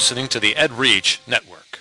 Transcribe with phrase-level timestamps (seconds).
[0.00, 1.78] listening to the EdReach Network.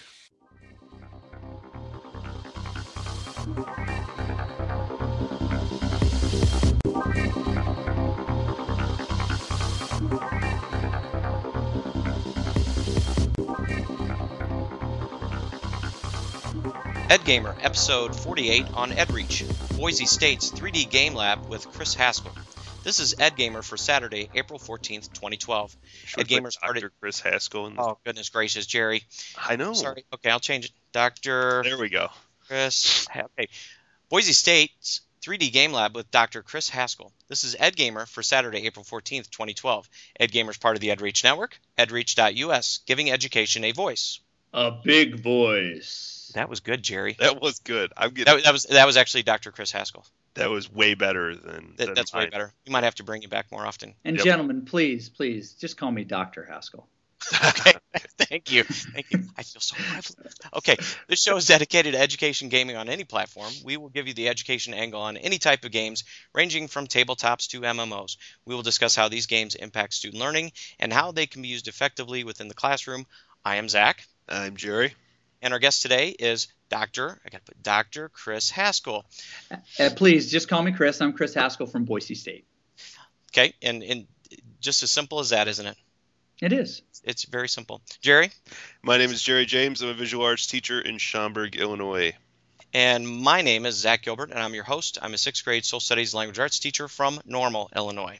[17.07, 22.33] EdGamer, episode 48 on EdReach, Boise State's 3D Game Lab with Chris Haskell.
[22.89, 25.77] This is EdGamer for Saturday, April 14th, 2012.
[26.05, 26.79] Short EdGamer like started.
[26.79, 26.93] Dr.
[26.99, 27.67] Chris Haskell.
[27.67, 29.03] And Oh, goodness gracious, Jerry.
[29.37, 29.73] I know.
[29.73, 30.05] Sorry.
[30.11, 30.71] Okay, I'll change it.
[30.91, 31.61] Dr.
[31.61, 32.07] There we go.
[32.47, 33.07] Chris.
[33.15, 33.47] Okay.
[34.09, 36.41] Boise State's 3D Game Lab with Dr.
[36.41, 37.13] Chris Haskell.
[37.27, 39.87] This is EdGamer for Saturday, April 14th, 2012.
[40.19, 44.19] EdGamer is part of the EdReach Network, edreach.us, giving education a voice.
[44.51, 46.31] A big voice.
[46.33, 47.15] That was good, Jerry.
[47.19, 47.93] That was good.
[47.95, 49.51] I'm getting That, that was that was actually Dr.
[49.51, 50.07] Chris Haskell.
[50.35, 52.53] That was way better than, That, than that's way better.
[52.65, 53.95] You might have to bring you back more often.
[54.05, 54.25] And Yep.
[54.25, 56.45] gentlemen, please, please, just call me Dr.
[56.45, 56.87] Haskell.
[57.45, 57.73] Okay.
[58.17, 58.63] Thank you.
[58.63, 59.23] Thank you.
[59.37, 60.15] I feel so privileged.
[60.55, 60.77] Okay.
[61.07, 63.51] This show is dedicated to education gaming on any platform.
[63.65, 67.47] We will give you the education angle on any type of games, ranging from tabletops
[67.49, 68.17] to MMOs.
[68.45, 71.67] We will discuss how these games impact student learning and how they can be used
[71.67, 73.05] effectively within the classroom.
[73.43, 74.93] I am Zach, I'm Jerry.
[75.41, 77.19] and our guest today is Dr.
[77.25, 78.09] I got to put Dr.
[78.09, 79.05] Chris Haskell.
[79.51, 81.01] Uh, please, just call me Chris.
[81.01, 82.45] I'm Chris Haskell from Boise State.
[83.31, 84.07] Okay, and and
[84.59, 85.77] just as simple as that, isn't it?
[86.41, 86.81] It is.
[87.03, 87.81] It's very simple.
[88.01, 88.31] Jerry,
[88.81, 89.81] My name is Jerry James.
[89.81, 92.13] I'm a visual arts teacher in Schaumburg, Illinois.
[92.73, 94.99] And my name is Zach Gilbert, and I'm your host.
[95.01, 98.19] I'm a sixth grade social studies language arts teacher from Normal, Illinois.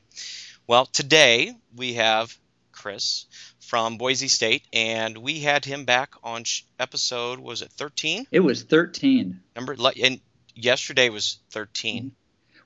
[0.66, 2.36] Well, today we have
[2.80, 3.25] Chris
[3.59, 8.25] from Boise State, and we had him back on sh- episode, was it 13?
[8.31, 9.39] It was 13.
[9.55, 10.19] Number, and
[10.55, 12.13] yesterday was 13.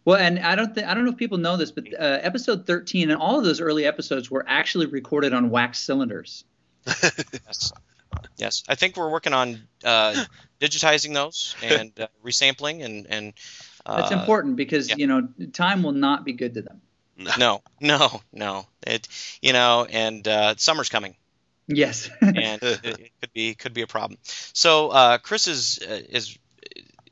[0.06, 2.67] Well, and I don't think I don't know if people know this, but uh, episode
[2.67, 6.44] 13 and all of those early episodes were actually recorded on wax cylinders.
[7.45, 7.73] Yes.
[8.38, 8.63] Yes.
[8.69, 10.25] I think we're working on uh,
[10.62, 13.34] digitizing those and uh, resampling and, and
[13.85, 14.96] uh, That's important because yeah.
[14.97, 16.81] you know time will not be good to them.
[17.18, 18.66] No, no, no.
[18.85, 19.07] It,
[19.41, 21.16] you know, and uh, summer's coming.
[21.68, 22.09] Yes.
[22.22, 24.18] and it, it could be could be a problem.
[24.53, 26.38] So uh, Chris is uh, is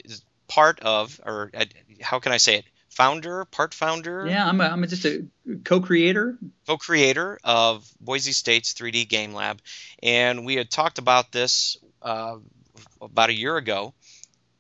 [0.04, 1.66] is part of, or uh,
[2.02, 2.66] how can I say it?
[2.90, 5.26] Founder, part founder, yeah, I'm a, I'm just a
[5.64, 6.38] co-creator.
[6.68, 9.62] co-creator of Boise State's 3D Game Lab,
[10.04, 12.36] and we had talked about this uh,
[13.02, 13.94] about a year ago,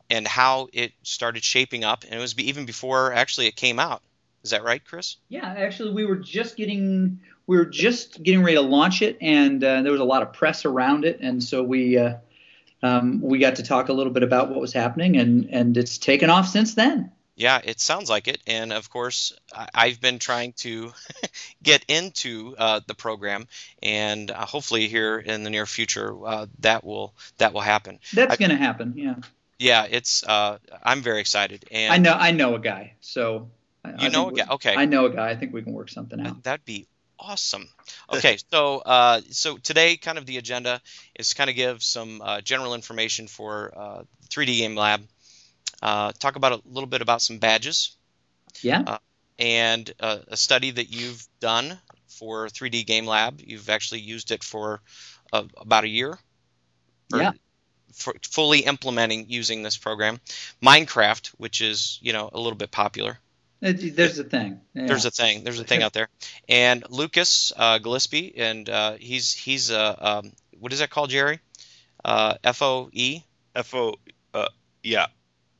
[0.09, 4.01] and how it started shaping up, and it was even before actually it came out.
[4.43, 5.17] Is that right, Chris?
[5.29, 9.63] Yeah, actually, we were just getting we were just getting ready to launch it, and
[9.63, 12.15] uh, there was a lot of press around it, and so we uh,
[12.83, 15.97] um, we got to talk a little bit about what was happening, and and it's
[15.97, 17.11] taken off since then.
[17.35, 18.39] Yeah, it sounds like it.
[18.45, 20.91] And of course, I- I've been trying to
[21.63, 23.47] get into uh, the program,
[23.81, 27.99] and uh, hopefully here in the near future uh, that will that will happen.
[28.13, 28.93] That's going to happen.
[28.95, 29.15] Yeah,
[29.59, 31.65] Yeah, it's uh, I'm very excited.
[31.71, 33.49] And I know I know a guy, so
[33.83, 34.45] I, I You know a guy?
[34.51, 34.75] Okay.
[34.75, 35.29] I know a guy.
[35.29, 36.43] I think we can work something out.
[36.43, 36.87] That'd be
[37.19, 37.67] awesome.
[38.13, 40.81] Okay, so uh, so today, kind of the agenda
[41.15, 45.01] is kind of give some uh, general information for uh, 3D Game Lab.
[45.81, 47.95] Uh, talk about a little bit about some badges
[48.61, 48.97] Yeah,
[49.39, 53.39] and uh, a study that you've done for 3D Game Lab.
[53.41, 54.81] You've actually used it for
[55.31, 56.19] uh, about a year.
[57.13, 57.31] or Yeah.
[57.93, 60.19] For fully implementing using this program,
[60.61, 63.19] Minecraft, which is you know a little bit popular.
[63.61, 64.59] It- there's a thing.
[64.73, 64.87] Yeah.
[64.87, 65.43] There's a thing.
[65.43, 66.09] There's a thing out there.
[66.49, 71.39] And Lucas uh, Gillespie, and uh, he's he's uh, um, what is that called, Jerry?
[72.03, 73.21] Uh, F O E.
[73.55, 73.95] F O.
[74.33, 74.47] Uh,
[74.83, 75.07] yeah.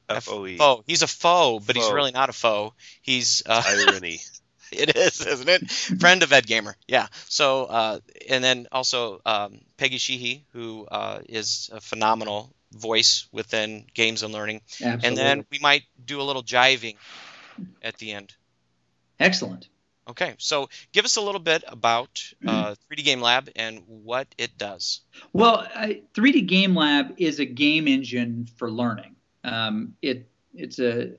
[0.09, 0.57] F O E.
[0.59, 2.73] Oh, he's a foe, but he's really not a foe.
[3.01, 4.19] He's uh, Irony.
[4.71, 5.69] it is, isn't it?
[5.69, 6.75] Friend of Ed Gamer.
[6.87, 7.07] Yeah.
[7.29, 13.85] So uh, and then also um, Peggy Sheehy, who uh, is a phenomenal voice within
[13.93, 14.61] games and learning.
[14.81, 15.07] Absolutely.
[15.07, 16.95] And then we might do a little jiving
[17.81, 18.35] at the end.
[19.19, 19.67] excellent.
[20.07, 24.57] Okay, so give us a little bit about uh, 3D Game Lab and what it
[24.57, 25.01] does.
[25.31, 29.15] Well, I, 3D Game Lab is a game engine for learning.
[29.43, 31.13] Um, it it's a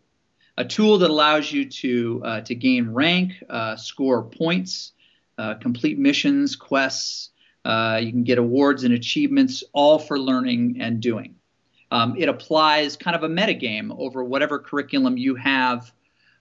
[0.59, 4.93] a tool that allows you to uh, to gain rank, uh, score points,
[5.39, 7.31] uh, complete missions, quests.
[7.65, 11.37] Uh, you can get awards and achievements, all for learning and doing.
[11.91, 15.93] Um, it applies kind of a metagame over whatever curriculum you have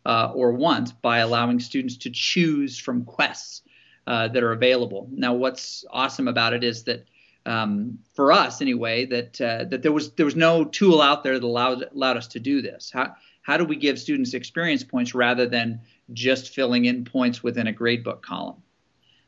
[0.05, 3.61] uh, or want by allowing students to choose from quests
[4.07, 5.07] uh, that are available.
[5.11, 7.05] Now, what's awesome about it is that
[7.45, 11.39] um, for us, anyway, that uh, that there was there was no tool out there
[11.39, 12.91] that allowed allowed us to do this.
[12.93, 15.81] How how do we give students experience points rather than
[16.13, 18.61] just filling in points within a gradebook column?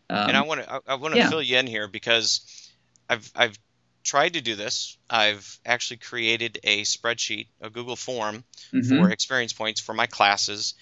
[0.10, 1.30] Um, and I want to I, I want to yeah.
[1.30, 2.72] fill you in here because
[3.10, 3.58] I've I've
[4.04, 4.98] tried to do this.
[5.10, 8.90] I've actually created a spreadsheet, a Google form Mhm.
[8.90, 10.76] for experience points for my classes,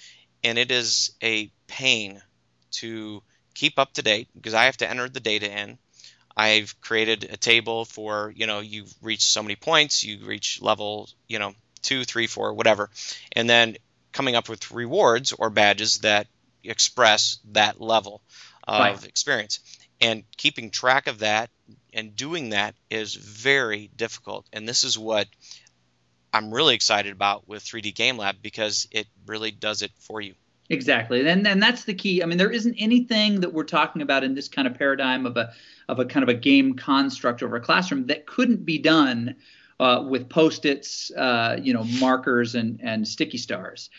[0.44, 2.21] and it is a pain
[2.71, 3.23] to
[3.53, 5.77] keep up to date because I have to enter the data in.
[6.35, 11.09] I've created a table for you know you've reached so many points, you reach level
[11.27, 12.89] you know two, three, four, whatever,
[13.33, 13.77] and then
[14.12, 16.27] coming up with rewards or badges that
[16.63, 18.21] express that level
[18.67, 19.03] of Right.
[19.06, 19.59] experience.
[20.00, 21.50] And keeping track of that
[21.93, 24.45] and doing that is very difficult.
[24.53, 25.27] And this is what
[26.33, 30.33] I'm really excited about with 3D Game Lab because it really does it for you.
[30.69, 32.23] Exactly, and and that's the key.
[32.23, 35.35] I mean, there isn't anything that we're talking about in this kind of paradigm of
[35.35, 35.51] a
[35.89, 39.35] of a kind of a game construct over a classroom that couldn't be done
[39.81, 43.89] uh, with post-its, uh, you know, markers and and sticky stars.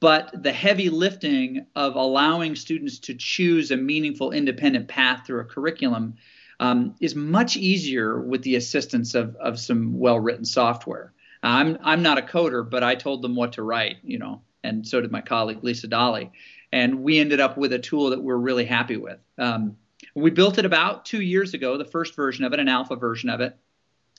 [0.00, 5.44] But the heavy lifting of allowing students to choose a meaningful, independent path through a
[5.44, 6.16] curriculum
[6.62, 11.12] um, is much easier with the assistance of of some well-written software.
[11.42, 14.86] I'm I'm not a coder, but I told them what to write, you know, and
[14.86, 16.30] so did my colleague Lisa Dawley,
[16.70, 19.18] and we ended up with a tool that we're really happy with.
[19.38, 19.76] Um,
[20.14, 23.28] we built it about two years ago, the first version of it, an alpha version
[23.28, 23.56] of it,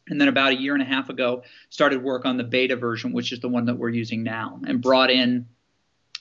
[0.10, 3.14] and then about a year and a half ago, started work on the beta version,
[3.14, 5.48] which is the one that we're using now, and brought in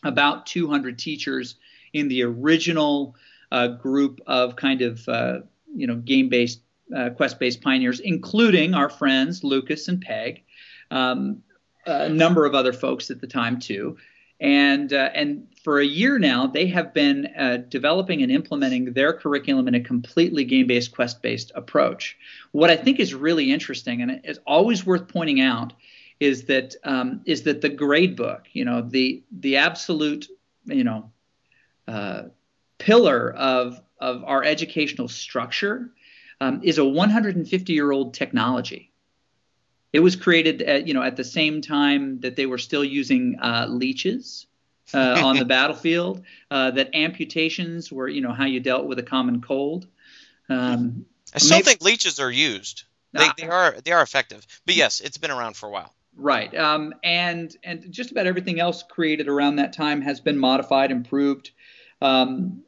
[0.04, 1.56] about 200 teachers
[1.92, 3.16] in the original
[3.50, 5.40] uh, group of kind of uh,
[5.74, 6.60] you know game-based,
[6.96, 10.42] uh, quest-based pioneers, including our friends Lucas and Peg
[10.92, 11.42] um,
[11.86, 13.96] a number of other folks at the time too.
[14.40, 19.12] And uh, and for a year now, they have been uh, developing and implementing their
[19.12, 22.16] curriculum in a completely game-based, quest-based approach.
[22.50, 25.72] What I think is really interesting, and it's always worth pointing out,
[26.18, 30.26] is that um, is that the grade book, you know, the the absolute,
[30.64, 31.10] you know,
[31.86, 32.22] uh,
[32.78, 35.90] pillar of of our educational structure,
[36.40, 38.90] um, is a 150 year old technology.
[39.92, 43.38] It was created at you know at the same time that they were still using
[43.40, 44.46] uh, leeches
[44.92, 46.22] uh, on the battlefield.
[46.50, 49.86] Uh, that amputations were you know how you dealt with a common cold.
[50.48, 52.84] Um, I still Maybe- think leeches are used.
[53.12, 53.34] They, Ah.
[53.36, 54.46] they are they are effective.
[54.66, 55.92] But yes, it's been around for a while.
[56.16, 56.52] Right.
[56.56, 61.50] Um, and and just about everything else created around that time has been modified, improved.
[62.00, 62.62] Um,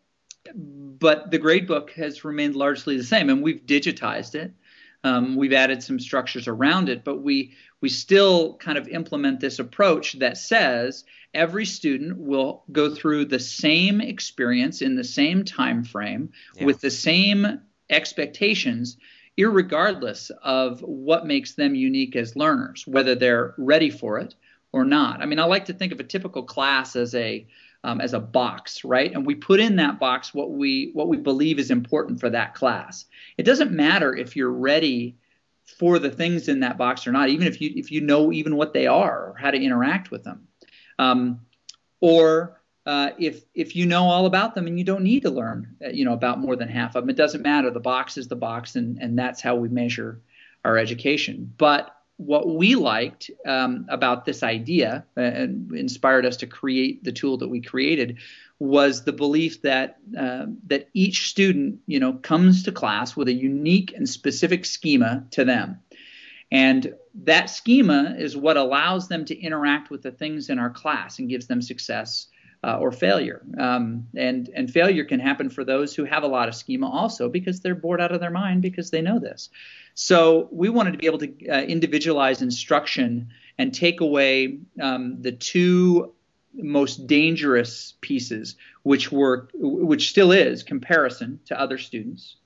[0.55, 4.52] but the grade book has remained largely the same, and we've digitized it.
[5.02, 9.58] Um, we've added some structures around it, but we we still kind of implement this
[9.58, 11.05] approach that says
[11.35, 16.64] every student will go through the same experience in the same time frame Yeah.
[16.64, 17.61] with the same
[17.91, 18.96] expectations
[19.37, 24.35] irregardless of what makes them unique as learners, whether they're ready for it
[24.73, 25.20] or not.
[25.20, 27.46] I mean, I like to think of a typical class as a
[27.84, 29.12] um, as a box, right?
[29.12, 32.54] And we put in that box what we what we believe is important for that
[32.54, 33.04] class.
[33.36, 35.16] It doesn't matter if you're ready
[35.78, 38.56] for the things in that box or not, even if you if you know even
[38.56, 40.48] what they are or how to interact with them,
[40.98, 41.40] um,
[42.00, 45.76] or uh, if if you know all about them and you don't need to learn,
[45.84, 47.70] uh, you know, about more than half of them, it doesn't matter.
[47.70, 50.20] The box is the box, and and that's how we measure
[50.64, 51.52] our education.
[51.58, 57.12] But what we liked um, about this idea uh, and inspired us to create the
[57.12, 58.19] tool that we created
[58.61, 63.32] was the belief that uh, that each student, you know, comes to class with a
[63.32, 65.81] unique and specific schema to them.
[66.53, 71.19] And that schema is what allows them to interact with the things in our class
[71.19, 72.29] and gives them success
[72.64, 73.42] uh, or failure.
[73.58, 77.28] Um, and and failure can happen for those who have a lot of schema also
[77.28, 79.50] because they're bored out of their mind because they know this.
[79.94, 83.28] So we wanted to be able to uh, individualize instruction
[83.58, 86.14] and take away um, the two
[86.54, 92.36] most dangerous pieces, which were which still is comparison to other students.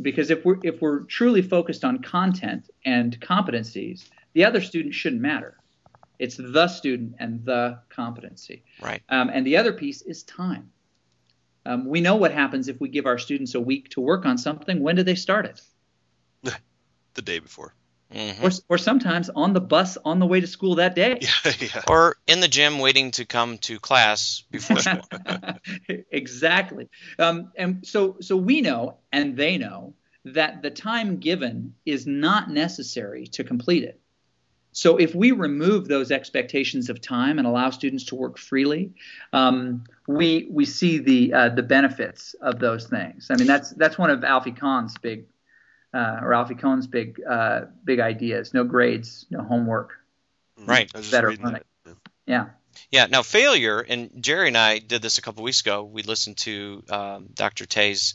[0.00, 5.22] Because if we're if we're truly focused on content and competencies, the other student shouldn't
[5.22, 5.56] matter.
[6.18, 8.64] It's the student and the competency.
[8.80, 9.02] Right.
[9.08, 10.72] Um, and the other piece is time.
[11.64, 14.38] Um, we know what happens if we give our students a week to work on
[14.38, 14.80] something.
[14.80, 15.60] When do they start it?
[17.14, 17.74] the day before.
[18.14, 18.42] Mhm.
[18.42, 21.18] Or, or sometimes on the bus on the way to school that day.
[21.44, 21.82] Yeah, yeah.
[21.86, 25.02] Or in the gym waiting to come to class before school.
[26.10, 26.88] exactly.
[27.18, 29.94] Um, and so, so we know, and they know,
[30.24, 34.00] that the time given is not necessary to complete it.
[34.78, 38.92] So if we remove those expectations of time and allow students to work freely,
[39.32, 43.26] um, we we see the uh, the benefits of those things.
[43.28, 45.24] I mean, that's that's one of Alfie Kahn's big
[45.92, 48.54] uh, or Alfie Kohn's big uh, big ideas.
[48.54, 49.94] No grades, no homework.
[50.56, 50.88] Right.
[50.94, 51.62] I was just Better reading learning.
[51.84, 51.96] that.
[52.28, 52.46] Yeah.
[52.92, 53.06] Yeah.
[53.06, 55.82] Now failure, and Jerry and I did this a couple weeks ago.
[55.82, 57.66] We listened to um, Dr.
[57.66, 58.14] Tae's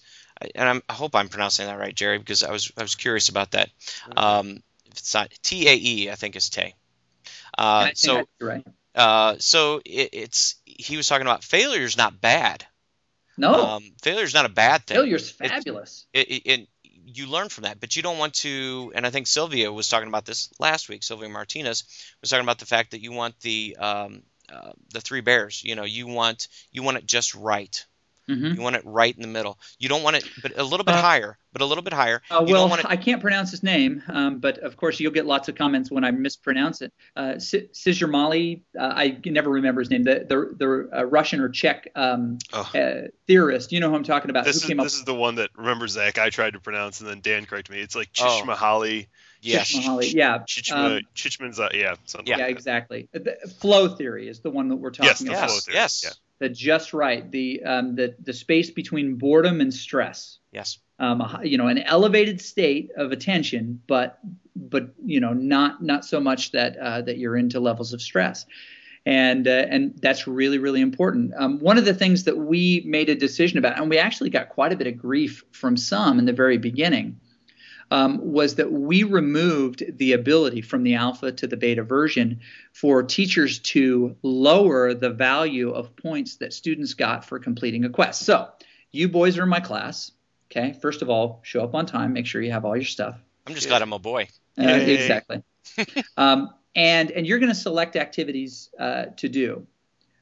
[0.55, 3.27] and I'm, I hope I'm pronouncing that right, Jerry, because I was I was curious
[3.27, 3.69] about that.
[4.15, 6.75] Um, if it's not T A E, I think is Tay.
[7.57, 8.65] Uh, think so right.
[8.95, 12.65] uh, so it, it's he was talking about failure is not bad.
[13.37, 14.97] No, Um, failure is not a bad thing.
[14.97, 16.05] failure's It's- fabulous.
[16.13, 16.69] it, it, it-
[17.05, 18.91] you learn from that, but you don't want to.
[18.95, 21.03] And I think Sylvia was talking about this last week.
[21.03, 21.83] Sylvia Martinez
[22.21, 25.63] was talking about the fact that you want the um, uh, the three bears.
[25.63, 27.85] You know, you want you want it just right.
[28.27, 29.59] Hmm You want it right in the middle.
[29.79, 32.21] You don't want it, but a little bit Uh, higher, but a little bit higher.
[32.31, 32.87] Uh, you well, don't want it.
[32.89, 36.03] I can't pronounce his name, um, but of course you'll get lots of comments when
[36.03, 36.93] I mispronounce it.
[37.15, 40.03] Uh, Si- Csikszentmihalyi, uh, I never remember his name.
[40.03, 42.69] The the, the uh, Russian or Czech um, Oh.
[42.73, 43.71] uh, theorist.
[43.71, 44.45] You know who I'm talking about?
[44.45, 44.85] This who is came up?
[44.85, 46.17] this is the one that remember Zach.
[46.17, 47.81] I tried to pronounce and then Dan corrected me.
[47.81, 48.43] It's like Oh.
[49.43, 49.43] Chishmahali.
[49.43, 49.71] Yes.
[49.71, 50.37] Csikszentmihalyi, Yeah.
[50.39, 52.37] Chichma, Um, Chichman's, uh, yeah, something Yeah.
[52.37, 52.59] yeah, like that.
[52.59, 53.09] exactly.
[53.13, 55.45] The flow theory is the one that we're talking Yes, the about.
[55.49, 55.65] flow Yes.
[55.65, 56.03] theory, Yes.
[56.05, 56.11] yeah.
[56.39, 60.39] The just right, the um, the the space between boredom and stress.
[60.51, 60.79] Yes.
[60.99, 64.19] um, you know, an elevated state of attention, but
[64.55, 68.45] but you know, not not so much that uh, that you're into levels of stress,
[69.05, 71.33] and uh, and that's really really important.
[71.35, 74.49] Um, one of the things that we made a decision about, and we actually got
[74.49, 77.19] quite a bit of grief from some in the very beginning,
[77.93, 82.39] um, was that we removed the ability from the alpha to the beta version
[82.71, 88.23] for teachers to lower the value of points that students got for completing a quest.
[88.23, 88.49] So
[88.91, 90.09] you boys are in my class.
[90.49, 92.13] Okay, first of all, show up on time.
[92.13, 93.15] Make sure you have all your stuff.
[93.45, 93.73] I'm just Yeah.
[93.73, 94.27] glad I'm a boy.
[94.57, 95.43] Uh, exactly.
[96.17, 99.67] um, and and you're going to select activities uh, to do.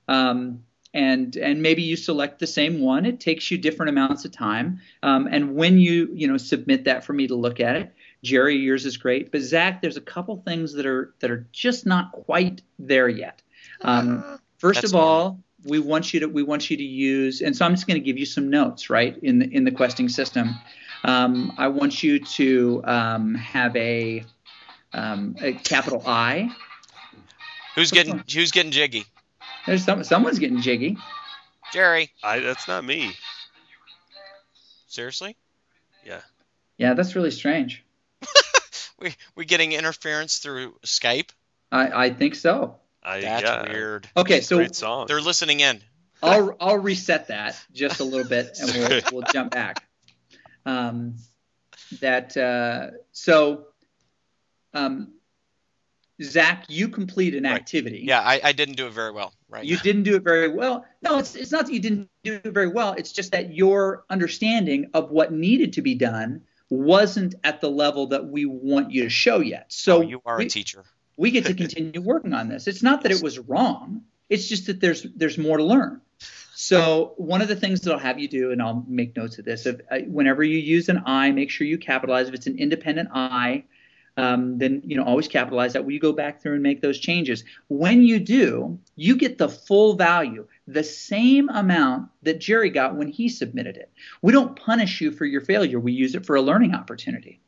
[0.09, 3.05] Um, and and maybe you select the same one.
[3.05, 4.81] It takes you different amounts of time.
[5.03, 7.93] Um, and when you you know submit that for me to look at it,
[8.23, 9.31] Jerry, yours is great.
[9.31, 13.41] But Zach, there's a couple things that are that are just not quite there yet.
[13.81, 17.55] Um, First That's of all, we want you to we want you to use, and
[17.55, 20.07] so I'm just going to give you some notes, right, in the in the questing
[20.07, 20.55] system.
[21.03, 24.23] Um, I want you to um, have a,
[24.93, 26.55] um, a capital I.
[27.75, 29.05] Who's getting Who's getting jiggy?
[29.65, 30.97] There's some someone's getting jiggy.
[31.73, 32.11] Jerry.
[32.23, 33.13] I, that's not me.
[34.87, 35.37] Seriously?
[36.05, 36.21] Yeah,
[36.77, 37.83] Yeah, that's really strange.
[38.99, 41.29] We we getting interference through Skype?
[41.71, 42.75] I, I think so.
[43.01, 44.07] I, That's yeah, weird.
[44.15, 45.07] Okay, so Great song.
[45.07, 45.81] They're listening in.
[46.21, 49.87] I'll I'll reset that just a little bit, and we'll we'll jump back.
[50.67, 51.15] Um,
[51.99, 53.65] that uh, so,
[54.75, 55.13] um,
[56.21, 57.53] Zach, you complete an Right.
[57.53, 58.03] activity.
[58.05, 59.33] Yeah, I, I didn't do it very well.
[59.51, 59.65] Right.
[59.65, 60.85] You didn't do it very well.
[61.01, 62.93] No, it's it's not that you didn't do it very well.
[62.93, 68.07] It's just that your understanding of what needed to be done wasn't at the level
[68.07, 69.65] that we want you to show yet.
[69.67, 70.85] So oh, you are we, a teacher.
[71.17, 72.65] we get to continue working on this.
[72.65, 74.03] It's not that it was wrong.
[74.29, 75.99] It's just that there's there's more to learn.
[76.55, 79.43] So one of the things that I'll have you do, and I'll make notes of
[79.43, 82.29] this, if, uh, whenever you use an I, make sure you capitalize.
[82.29, 83.65] If it's an independent I,
[84.17, 85.85] um, then you know always capitalize that.
[85.85, 87.43] Will you go back through and make those changes?
[87.67, 93.07] When you do, you get the full value, the same amount that Jerry got when
[93.07, 93.91] he submitted it.
[94.21, 95.79] We don't punish you for your failure.
[95.79, 97.39] We use it for a learning opportunity.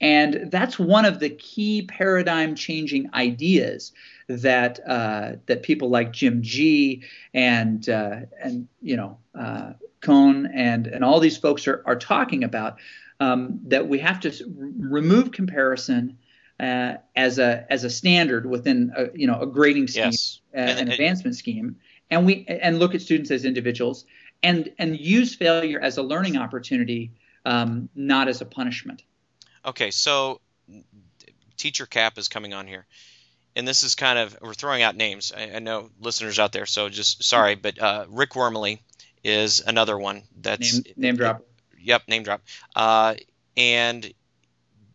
[0.00, 3.92] And that's one of the key paradigm changing ideas
[4.28, 9.74] that uh, that people like Jim Gee and uh, and you know uh,
[10.08, 12.78] and and all these folks are, are talking about
[13.22, 14.32] um, that we have to
[14.78, 16.18] remove comparison
[16.58, 20.40] uh, as a as a standard within a, you know a grading scheme Yes.
[20.54, 21.76] uh, And an advancement scheme
[22.10, 24.06] and we and look at students as individuals
[24.42, 27.12] and and use failure as a learning opportunity
[27.44, 29.02] um, not as a punishment
[29.64, 30.40] Okay, so
[31.56, 32.84] teacher cap is coming on here,
[33.54, 35.32] and this is kind of we're throwing out names.
[35.36, 38.80] I, I know listeners out there, so just sorry, but uh, Rick Wormeli
[39.22, 40.24] is another one.
[40.36, 41.44] That's name, name drop
[41.82, 42.42] Yep, name drop.
[42.74, 43.14] Uh,
[43.56, 44.12] and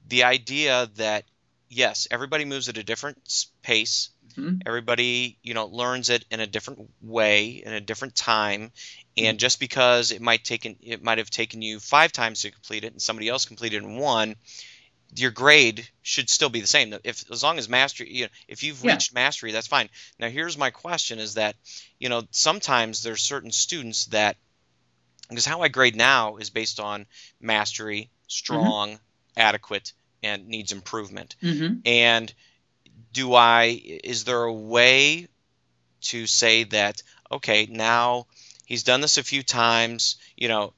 [0.08, 1.26] the idea that
[1.70, 4.10] yes, everybody moves at a different pace.
[4.38, 4.62] Mhm.
[4.66, 8.72] Everybody, you know, learns it in a different way, in a different time,
[9.18, 12.84] and just because it might take it might have taken you five times to complete
[12.84, 14.36] it, and somebody else completed it in one,
[15.16, 16.94] your grade should still be the same.
[17.04, 18.94] If as long as mastery, you know, if you've Yeah.
[18.94, 19.90] reached mastery, that's fine.
[20.20, 21.56] Now, here's my question: Is that
[22.00, 24.38] you know sometimes there's certain students that
[25.30, 27.06] because how I grade now is based on
[27.40, 29.00] mastery, strong,
[29.36, 29.94] adequate,
[30.24, 31.36] and needs improvement.
[31.42, 31.80] mm-hmm.
[31.86, 32.34] And
[33.14, 35.28] do I is there a way
[36.02, 38.28] to say that okay, now
[38.66, 40.74] he's done this a few times, you know,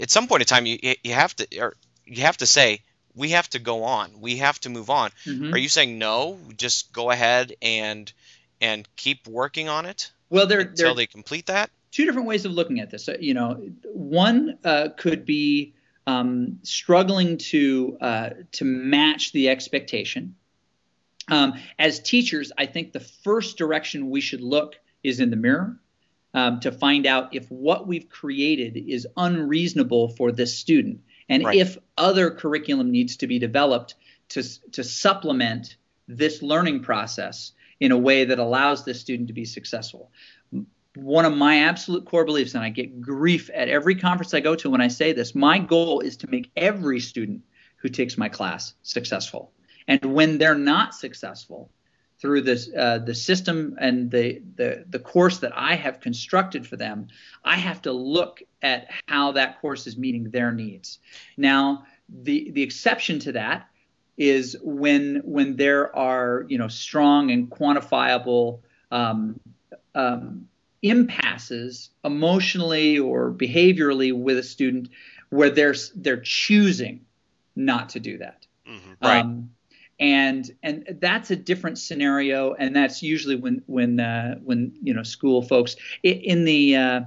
[0.00, 2.82] at some point in time you you have to or you have to say
[3.14, 4.20] we have to go on.
[4.20, 5.10] We have to move on.
[5.26, 5.52] Mm-hmm.
[5.52, 6.38] Are you saying no?
[6.56, 8.12] Just go ahead and
[8.60, 11.70] and keep working on it well they're until they're they complete that?
[11.90, 13.04] Two different ways of looking at this.
[13.04, 13.60] So, you know,
[13.92, 15.74] one uh, could be
[16.06, 20.34] um, struggling to uh, to match the expectation.
[21.30, 25.78] Um, as teachers, I think the first direction we should look is in the mirror
[26.32, 31.58] um, to find out if what we've created is unreasonable for this student, and Right.
[31.58, 33.94] if other curriculum needs to be developed
[34.30, 34.42] to
[34.72, 35.76] to supplement
[36.06, 40.10] this learning process in a way that allows this student to be successful.
[41.02, 44.56] One of my absolute core beliefs, and I get grief at every conference I go
[44.56, 47.42] to when I say this, my goal is to make every student
[47.76, 49.52] who takes my class successful.
[49.86, 51.70] And when they're not successful
[52.20, 56.76] through this uh, the system and the, the the course that I have constructed for
[56.76, 57.06] them,
[57.44, 60.98] I have to look at how that course is meeting their needs.
[61.36, 63.68] Now, the the exception to that
[64.16, 69.38] is when when there are you know strong and quantifiable um,
[69.94, 70.48] um,
[70.82, 74.88] impasses emotionally or behaviorally with a student
[75.30, 77.00] where they're they're choosing
[77.56, 78.46] not to do that.
[78.68, 78.96] Mhm.
[79.02, 79.20] Right.
[79.20, 79.50] Um,
[80.00, 85.02] and and that's a different scenario, and that's usually when when uh, when you know
[85.02, 87.00] school folks i- in the uh,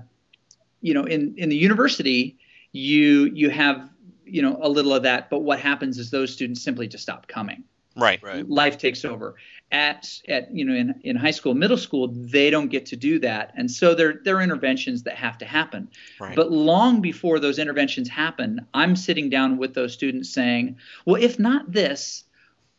[0.82, 2.38] you know in in the university
[2.74, 3.90] you you have
[4.26, 7.28] you know a little of that, but what happens is those students simply just stop
[7.28, 7.64] coming
[8.02, 8.22] Right.
[8.24, 8.50] Right.
[8.50, 9.36] life takes over.
[9.72, 13.20] At at you know in, in high school middle school they don't get to do
[13.20, 13.54] that.
[13.56, 15.88] And so there there are interventions that have to happen.
[16.20, 16.36] Right.
[16.36, 21.40] but long before those interventions happen i'm sitting down with those students saying well if
[21.40, 22.26] not this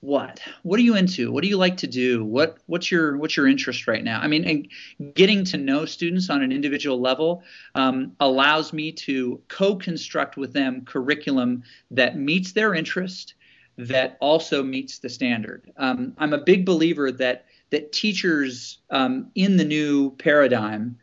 [0.02, 0.40] what?
[0.64, 1.30] What are you into?
[1.30, 2.24] What do you like to do?
[2.24, 4.20] What what's your what's your interest right now?
[4.20, 7.44] I mean and getting to know students on an individual level
[7.76, 11.62] um, allows me to co-construct with them curriculum
[11.92, 13.34] that meets their interest
[13.78, 15.70] that also meets the standard.
[15.76, 20.98] Um, I'm a big believer that that teachers um, in the new paradigm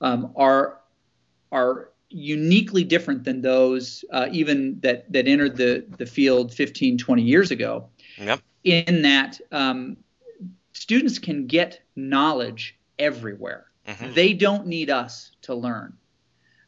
[0.00, 0.80] um, are
[1.52, 7.22] are uniquely different than those uh, even that that entered the the field 15 20
[7.22, 8.40] years ago Yep.
[8.64, 9.96] in that um,
[10.72, 14.14] students can get knowledge everywhere Mhm.
[14.14, 15.92] they don't need us to learn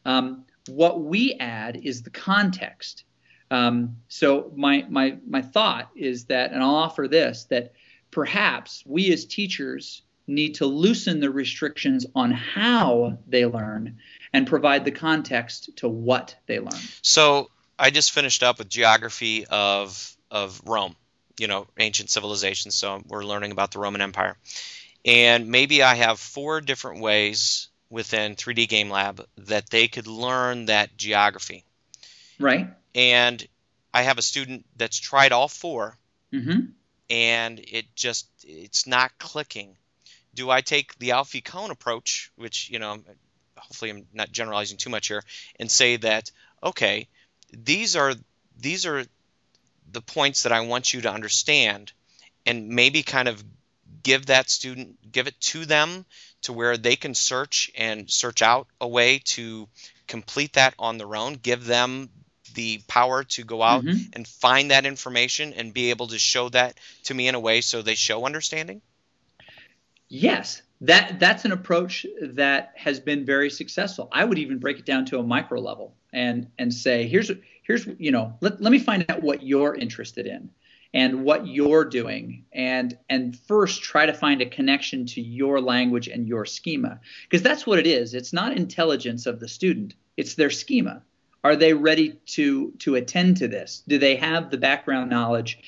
[0.05, 3.03] um, what we add is the context
[3.51, 7.73] um, so my my my thought is that, and I'll offer this that
[8.11, 13.97] perhaps we as teachers need to loosen the restrictions on how they learn
[14.31, 16.79] and provide the context to what they learn.
[17.01, 20.95] So I just finished up with geography of of Rome,
[21.39, 22.75] you know, ancient civilizations.
[22.75, 24.37] So we're learning about the Roman Empire,
[25.03, 30.65] and maybe I have four different ways within 3D Game Lab that they could learn
[30.65, 31.63] that geography.
[32.39, 32.69] Right?
[32.95, 33.45] And
[33.93, 35.97] I have a student that's tried all four,
[36.31, 36.59] hmm
[37.09, 39.75] and it just it's not clicking.
[40.35, 42.99] Do I take the Alfie Kohn approach, which you know,
[43.57, 45.23] hopefully I'm not generalizing too much here,
[45.59, 46.31] and say that
[46.63, 47.07] okay,
[47.51, 48.13] these are
[48.59, 49.05] these are
[49.91, 51.91] the points that I want you to understand,
[52.45, 53.43] and maybe kind of
[54.03, 56.05] give that student give it to them
[56.43, 59.67] to where they can search and search out a way to
[60.07, 61.33] complete that on their own.
[61.33, 62.09] Give them
[62.55, 64.15] the power to go out Mhm.
[64.15, 67.61] and find that information and be able to show that to me in a way
[67.61, 68.81] so they show understanding.
[70.09, 74.09] Yes, that that's an approach that has been very successful.
[74.11, 77.31] I would even break it down to a micro level and and say, here's
[77.63, 80.49] here's you know, let, let me find out what you're interested in
[80.93, 86.07] and what you're doing and and first try to find a connection to your language
[86.07, 88.15] and your schema because that's what it is.
[88.15, 91.03] It's not intelligence of the student, it's their schema.
[91.43, 93.83] Are they ready to to attend to this?
[93.87, 95.59] Do they have the background knowledge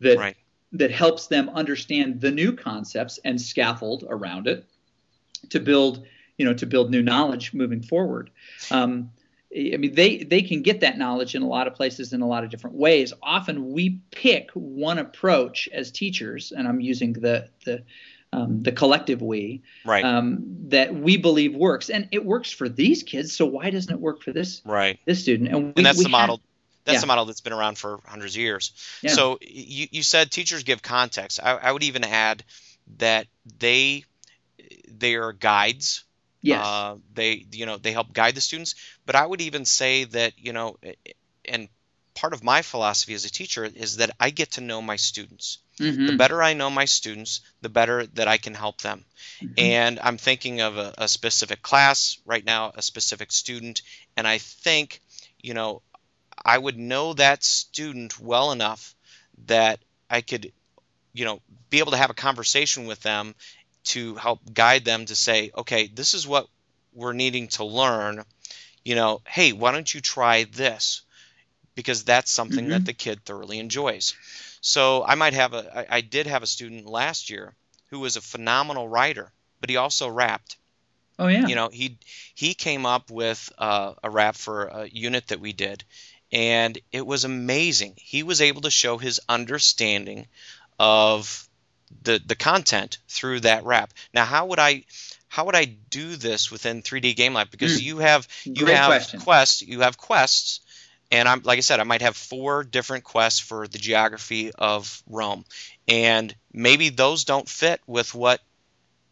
[0.00, 0.36] that Right.
[0.72, 4.66] that helps them understand the new concepts and scaffold around it
[5.50, 6.04] to build
[6.38, 8.30] you know to build new knowledge moving forward
[8.70, 9.10] um,
[9.56, 12.26] i mean they they can get that knowledge in a lot of places in a
[12.26, 17.48] lot of different ways often we pick one approach as teachers and i'm using the
[17.64, 17.82] the
[18.34, 20.04] um, the collective we Right.
[20.04, 24.00] um, that we believe works and it works for these kids so why doesn't it
[24.00, 24.98] work for this right.
[25.04, 26.36] this student and, we, and that's the model.
[26.36, 26.44] have-
[26.84, 27.00] that's yeah.
[27.00, 28.72] the model that's been around for hundreds of years.
[29.00, 29.12] Yeah.
[29.12, 31.40] So you, you said teachers give context.
[31.42, 32.44] I, I would even add
[32.98, 33.26] that
[33.58, 34.04] they
[34.98, 36.04] they are guides.
[36.42, 38.74] yes Uh, they you know they help guide the students.
[39.06, 40.76] But I would even say that you know,
[41.46, 41.68] and
[42.12, 45.58] part of my philosophy as a teacher is that I get to know my students.
[45.78, 46.06] Mhm.
[46.06, 49.04] The better I know my students, the better that I can help them.
[49.40, 49.54] Mhm.
[49.58, 53.82] And I'm thinking of a, a specific class right now, a specific student,
[54.16, 55.00] and I think,
[55.42, 55.82] you know,
[56.44, 58.94] I would know that student well enough
[59.46, 60.52] that I could,
[61.12, 63.34] you know, be able to have a conversation with them
[63.84, 66.48] to help guide them to say, okay, this is what
[66.92, 68.24] we're needing to learn,
[68.84, 71.02] you know, hey, why don't you try this?
[71.74, 72.70] Because that's something Mhm.
[72.70, 74.14] that the kid thoroughly enjoys.
[74.64, 77.54] So I might have a, I, I did have a student last year
[77.90, 80.56] who was a phenomenal writer, but he also rapped.
[81.18, 81.46] Oh yeah.
[81.46, 81.98] You know, he
[82.34, 85.84] he came up with uh, a rap for a unit that we did,
[86.32, 87.94] and it was amazing.
[87.96, 90.26] He was able to show his understanding
[90.78, 91.48] of
[92.02, 93.92] the the content through that rap.
[94.12, 94.84] Now, how would I
[95.28, 97.50] how would I do this within 3D Game Lab?
[97.50, 97.86] Because Hmm.
[97.86, 99.20] you have you Great have question.
[99.20, 100.60] quests, you have quests,
[101.14, 105.02] and I'm like I said, I might have four different quests for the geography of
[105.08, 105.44] Rome,
[105.86, 108.40] and maybe those don't fit with what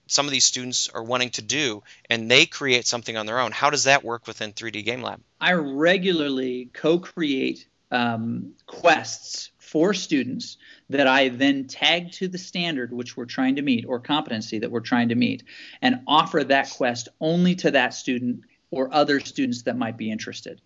[0.08, 3.52] some of these students are wanting to do, and they create something on their own.
[3.52, 5.20] How does that work within 3D Game Lab?
[5.40, 10.56] I regularly co-create um, quests for students
[10.90, 14.72] that I then tag to the standard which we're trying to meet or competency that
[14.72, 15.44] we're trying to meet,
[15.80, 18.40] and offer that quest only to that student
[18.72, 20.60] or other students that might be interested.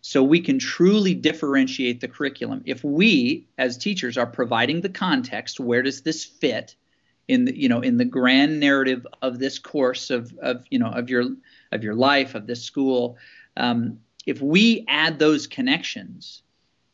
[0.00, 2.62] So we can truly differentiate the curriculum.
[2.64, 6.76] If we, as teachers, are providing the context, where does this fit
[7.26, 10.88] in the you know in the grand narrative of this course of of you know
[10.88, 11.24] of your
[11.72, 13.18] of your life of this school,
[13.56, 16.42] um, if we add those connections,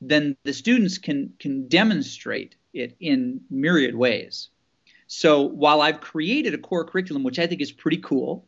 [0.01, 4.49] then the students can can demonstrate it in myriad ways.
[5.07, 8.47] So while I've created a core curriculum, which I think is pretty cool,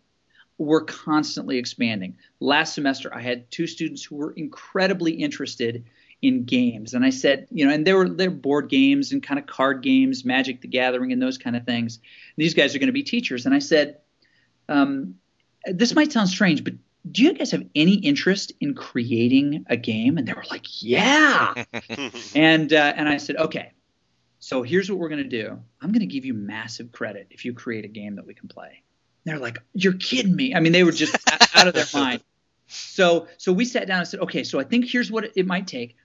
[0.58, 2.16] we're constantly expanding.
[2.40, 5.84] Last semester, I had two students who were incredibly interested
[6.22, 9.38] in games, and I said, you know, and they were they're board games and kind
[9.38, 11.98] of card games, Magic the Gathering, and those kind of things.
[12.36, 13.98] These guys are going to be teachers, and I said,
[14.68, 15.16] um,
[15.66, 16.74] this might sound strange, but
[17.10, 20.18] do you guys have any interest in creating a game?
[20.18, 21.64] And they were like, yeah.
[22.34, 23.72] and uh, and I said, okay.
[24.38, 25.58] So here's what we're going to do.
[25.80, 28.48] I'm going to give you massive credit if you create a game that we can
[28.48, 28.82] play.
[29.26, 31.14] They're like, "You're kidding me!" I mean, they were just
[31.54, 32.22] out of their mind.
[32.68, 35.66] So, so we sat down and said, "Okay, so I think here's what it might
[35.66, 35.96] take.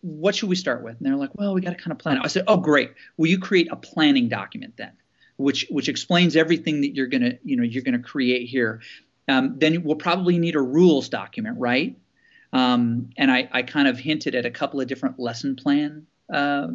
[0.00, 2.16] What should we start with?" And they're like, "Well, we got to kind of plan
[2.16, 2.92] it." I said, "Oh, great.
[3.18, 4.92] Will you create a planning document then,
[5.36, 8.80] which which explains everything that you're gonna, you know, you're gonna create here?
[9.28, 11.98] Um, then we'll probably need a rules document, right?"
[12.54, 16.68] Um, and I, I kind of hinted at a couple of different lesson plan uh,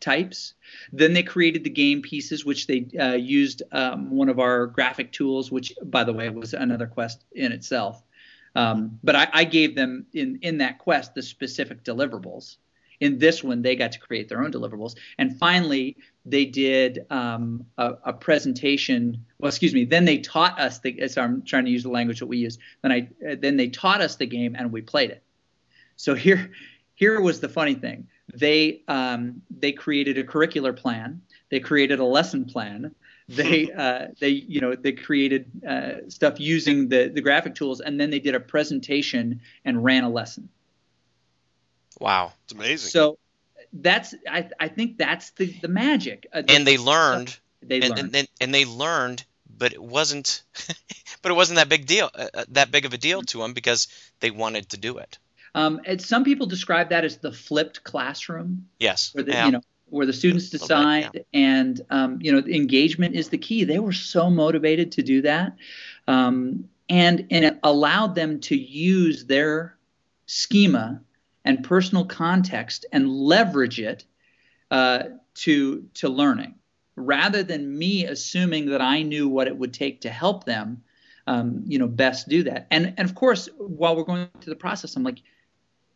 [0.00, 0.54] types.
[0.92, 5.12] Then they created the game pieces, which they uh, used um, one of our graphic
[5.12, 8.02] tools, which, by the way, was another quest in itself.
[8.54, 12.56] Um, but I, I gave them in in that quest the specific deliverables.
[13.00, 14.96] In this one, they got to create their own deliverables.
[15.18, 19.24] And finally, they did um, a, a, presentation.
[19.38, 19.84] Well, excuse me.
[19.84, 21.06] Then they taught us the.
[21.06, 22.58] So I'm trying to use the language that we use.
[22.82, 25.22] Then I then they taught us the game and we played it.
[25.94, 26.50] So here
[26.94, 28.08] here was the funny thing.
[28.34, 31.22] They um, they created a curricular plan.
[31.50, 32.94] They created a lesson plan.
[33.28, 38.00] They uh, they you know they created uh, stuff using the the graphic tools, and
[38.00, 40.48] then they did a presentation and ran a lesson.
[41.98, 42.90] Wow, it's amazing.
[42.90, 43.18] So
[43.72, 46.26] that's I I think that's the the magic.
[46.32, 47.38] Uh, and they learned.
[47.62, 48.14] They and, learned.
[48.14, 50.42] And, and, they learned, but it wasn't.
[51.22, 52.08] but it wasn't that big deal.
[52.14, 53.88] Uh, that big of a deal to them because
[54.20, 55.18] they wanted to do it.
[55.58, 58.68] Um, and some people describe that as the flipped classroom.
[58.78, 59.10] Yes.
[59.12, 59.46] Where the, yeah.
[59.46, 61.40] you know where the students decide bit, yeah.
[61.40, 63.64] and um, you know engagement is the key.
[63.64, 65.56] They were so motivated to do that,
[66.06, 69.76] um, and and it allowed them to use their
[70.26, 71.00] schema
[71.44, 74.04] and personal context and leverage it
[74.70, 76.54] uh, to to learning
[76.94, 80.82] rather than me assuming that I knew what it would take to help them.
[81.26, 82.68] Um, you know, best do that.
[82.70, 85.18] And and of course, while we're going through the process, I'm like,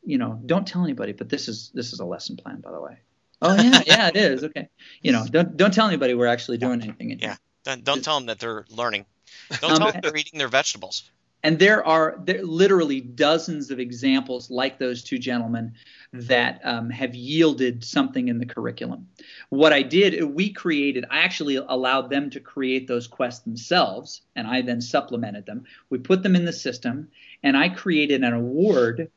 [0.05, 2.81] you know, don't tell anybody, but this is this is a lesson plan, by the
[2.81, 2.99] way.
[3.41, 4.45] Oh yeah, yeah, it is.
[4.45, 4.69] Okay,
[5.01, 7.19] you know, don't don't tell anybody we're actually doing anything.
[7.19, 9.07] Yeah, don't, don't tell them that they're learning.
[9.61, 11.11] Don't tell um, them they're eating their vegetables.
[11.43, 15.73] And there are there literally dozens of examples like those two gentlemen
[16.13, 19.09] that um, have yielded something in the curriculum.
[19.49, 24.47] What I did, we created, I actually allowed them to create those quests themselves, and
[24.47, 25.65] I then supplemented them.
[25.91, 27.09] We put them in the system,
[27.43, 29.11] and I created an award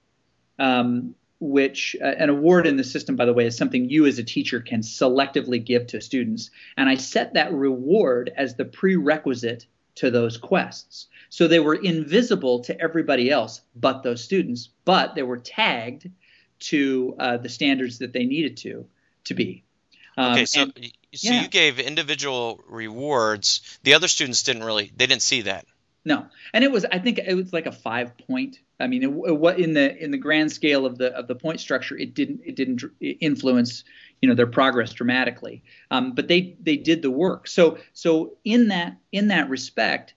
[0.59, 4.19] um, which uh, an award in the system, by the way, is something you as
[4.19, 6.49] a teacher can selectively give to students.
[6.77, 9.65] And I set that reward as the prerequisite
[9.95, 11.07] to those quests.
[11.29, 16.09] So they were invisible to everybody else but those students, but they were tagged
[16.59, 18.85] to uh, the standards that they needed to
[19.25, 19.63] to be.
[20.17, 20.73] Um, okay, so and,
[21.13, 21.41] so yeah.
[21.41, 23.79] you gave individual rewards.
[23.83, 25.65] The other students didn't really they didn't see that.
[26.05, 28.59] No, and it was I think it was like a five point.
[28.79, 31.97] I mean, what in the in the grand scale of the of the point structure,
[31.97, 33.83] it didn't it didn't influence
[34.21, 35.63] you know their progress dramatically.
[35.91, 37.47] Um, but they they did the work.
[37.47, 40.13] So so in that in that respect,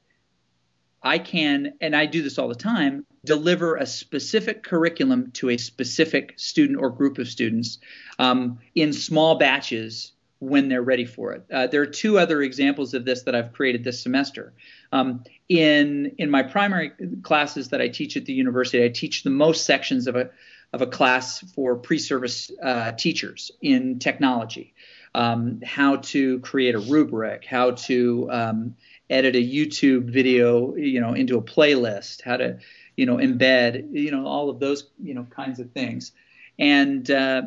[1.02, 5.56] I can, and I do this all the time, deliver a specific curriculum to a
[5.56, 7.78] specific student or group of students
[8.18, 11.44] um, in small batches when they're ready for it.
[11.52, 14.52] Uh, there are two other examples of this that I've created this semester.
[14.92, 19.30] Um, in in my primary classes that I teach at the university, I teach the
[19.30, 20.30] most sections of a
[20.72, 24.74] of a class for pre-service uh, teachers in technology.
[25.14, 28.76] Um, how to create a rubric, how to um,
[29.08, 32.58] edit a YouTube video, you know, into a playlist, how to,
[32.96, 36.12] you know, embed, you know, all of those, you know, kinds of things.
[36.58, 37.42] And uh,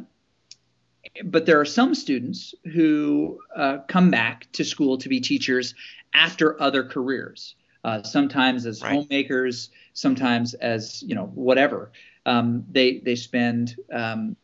[1.26, 5.76] but there are some students who uh, come back to school to be teachers
[6.14, 7.56] after other careers.
[7.84, 8.94] Uh, sometimes as right.
[8.94, 11.92] homemakers, sometimes as you know whatever.
[12.26, 14.36] Um, they they spend um,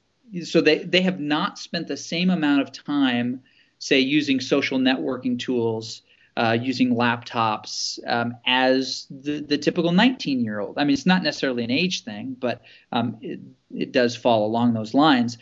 [0.43, 3.43] so they they have not spent the same amount of time,
[3.77, 6.01] say, using social networking tools
[6.37, 10.77] uh, using laptops um, as the, the typical 19 year old.
[10.77, 13.39] I mean, it's not necessarily an age thing, but um, it,
[13.73, 15.39] it does fall along those lines.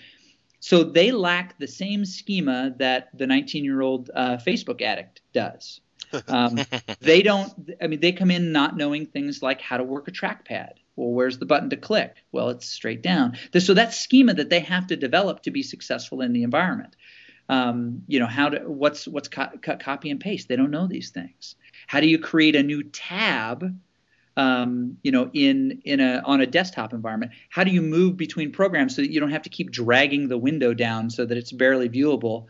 [0.65, 5.79] So they lack the same schema that the 19 year old uh, Facebook addict does.
[6.27, 6.57] Um,
[7.01, 10.11] they don't, I mean, they come in not knowing things like how to work a
[10.11, 10.71] trackpad.
[10.95, 12.15] Well, where's the button to click?
[12.31, 13.37] Well, it's straight down.
[13.55, 16.95] So that schema that they have to develop to be successful in the environment
[17.47, 20.87] um, you know how to what's what's cut, cut copy and paste they don't know
[20.87, 23.79] these things how do you create a new tab
[24.37, 27.31] um, you know in in a on a desktop environment.
[27.49, 30.37] How do you move between programs so that you don't have to keep dragging the
[30.37, 32.47] window down so that it's barely viewable?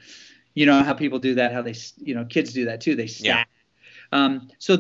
[0.53, 2.95] You know how people do that how they you know kids do that too.
[2.95, 3.49] They stack.
[4.11, 4.25] Yeah.
[4.25, 4.77] um, so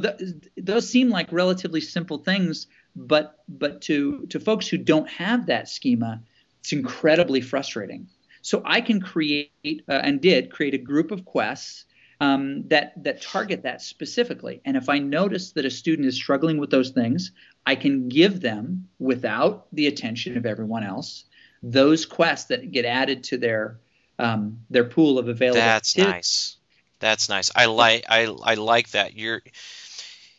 [0.57, 5.67] those seem like relatively simple things but but to to folks who don't have that
[5.67, 6.21] schema
[6.65, 8.07] it's incredibly frustrating.
[8.41, 9.51] So I can create
[9.87, 11.85] uh, and did create a group of quests
[12.19, 14.61] um, that that target that specifically.
[14.65, 17.31] And if I notice that a student is struggling with those things,
[17.65, 21.25] I can give them without the attention of everyone else
[21.63, 23.79] those quests that get added to their
[24.19, 25.59] um, their pool of available.
[25.59, 26.07] That's tips.
[26.07, 26.57] nice.
[26.99, 27.51] That's nice.
[27.55, 29.15] I like I I like that.
[29.15, 29.41] You're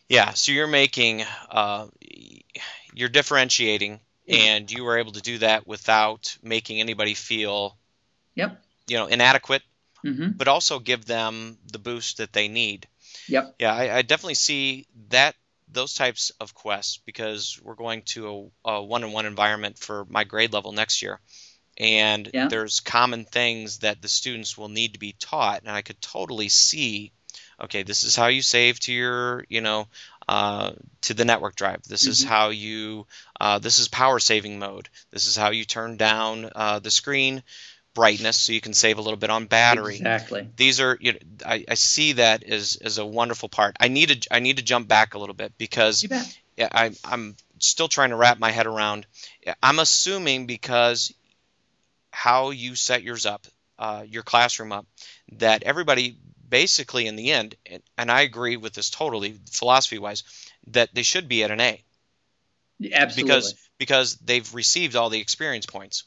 [0.09, 0.31] yeah.
[0.31, 1.87] So you're making uh,
[2.93, 7.77] you're differentiating, and you were able to do that without making anybody feel
[8.37, 8.63] Yep.
[8.87, 9.63] You know, inadequate,
[10.07, 10.31] mm-hmm.
[10.31, 12.87] but also give them the boost that they need.
[13.27, 13.55] Yep.
[13.59, 15.35] Yeah, I, I, definitely see that
[15.69, 20.53] those types of quests because we're going to a, a one-on-one environment for my grade
[20.53, 21.19] level next year,
[21.77, 22.47] and yeah.
[22.47, 26.49] there's common things that the students will need to be taught, and I could totally
[26.49, 27.11] see.
[27.59, 29.87] Okay, this is how you save to your, you know,
[30.29, 31.81] uh, to the network drive.
[31.83, 32.11] This mm-hmm.
[32.11, 33.07] is how you.
[33.39, 34.89] Uh, this is power saving mode.
[35.11, 37.43] This is how you turn down uh, the screen
[37.97, 39.95] brightness so you can save a little bit on battery.
[39.95, 40.47] Exactly.
[40.55, 43.75] These are you know, I, I see that as, as a wonderful part.
[43.79, 46.05] I need to I need to jump back a little bit because
[46.55, 49.07] yeah, I, I'm still trying to wrap my head around.
[49.63, 51.11] I'm assuming because
[52.11, 53.47] how you set yours up,
[53.79, 54.85] uh, your classroom up,
[55.33, 57.55] that everybody basically in the end,
[57.97, 60.23] and I agree with this totally philosophy wise,
[60.67, 61.83] that they should be at an A.
[62.93, 63.23] Absolutely.
[63.23, 66.03] Because because they've received all the experience points.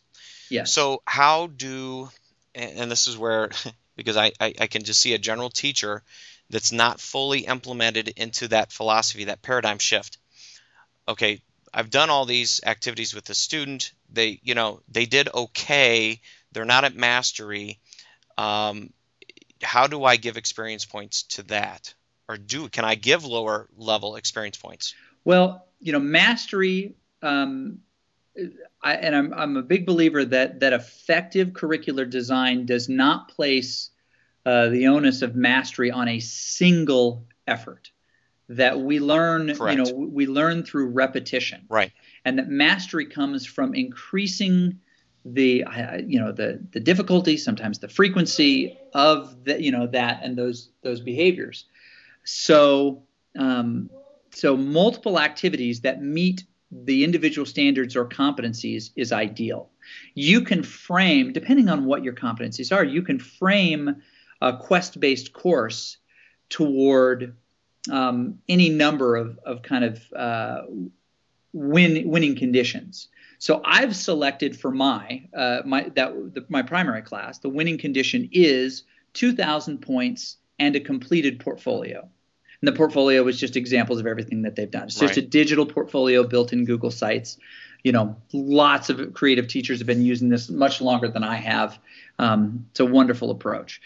[0.50, 0.72] Yes.
[0.72, 2.10] So how do
[2.54, 3.50] and this is where
[3.96, 6.02] because I, I, I can just see a general teacher
[6.48, 10.18] that's not fully implemented into that philosophy, that paradigm shift.
[11.06, 11.40] Okay,
[11.72, 13.92] I've done all these activities with the student.
[14.12, 16.20] They, you know, they did okay.
[16.52, 17.78] They're not at mastery.
[18.36, 18.92] Um,
[19.62, 21.94] how do I give experience points to that,
[22.28, 24.94] or do can I give lower level experience points?
[25.24, 26.94] Well, you know, mastery.
[27.22, 27.80] Um,
[28.82, 33.90] I, and I'm, I'm a big believer that that effective curricular design does not place
[34.46, 37.90] uh, the onus of mastery on a single effort.
[38.48, 39.78] That we learn, Correct.
[39.78, 41.92] you know, we learn through repetition, right?
[42.24, 44.80] And that mastery comes from increasing
[45.24, 45.64] the,
[46.06, 50.70] you know, the the difficulty, sometimes the frequency of the, you know, that and those
[50.82, 51.66] those behaviors.
[52.24, 53.04] So,
[53.38, 53.88] um,
[54.30, 59.70] so multiple activities that meet the individual standards or competencies is ideal.
[60.14, 63.96] You can frame, depending on what your competencies are, you can frame
[64.40, 65.98] a quest based course
[66.48, 67.36] toward
[67.90, 70.62] um, any number of, of kind of uh,
[71.52, 73.08] win, winning conditions.
[73.38, 78.28] So I've selected for my uh, my that the, my primary class, the winning condition
[78.32, 82.06] is 2,000 points and a completed portfolio.
[82.60, 84.84] And the portfolio is just examples of everything that they've done.
[84.84, 85.08] It's right.
[85.08, 87.38] just a digital portfolio built in Google Sites.
[87.82, 91.78] You know, lots of creative teachers have been using this much longer than I have.
[92.18, 93.80] Um, it's a wonderful approach.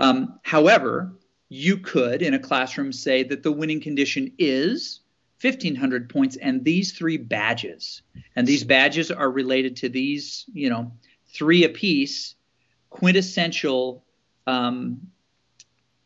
[0.00, 1.12] Um, however,
[1.48, 5.00] you could in a classroom say that the winning condition is
[5.40, 8.02] 1500 points and these three badges.
[8.34, 10.92] And these badges are related to these, you know,
[11.32, 12.34] three apiece
[12.90, 14.04] quintessential,
[14.46, 15.00] um,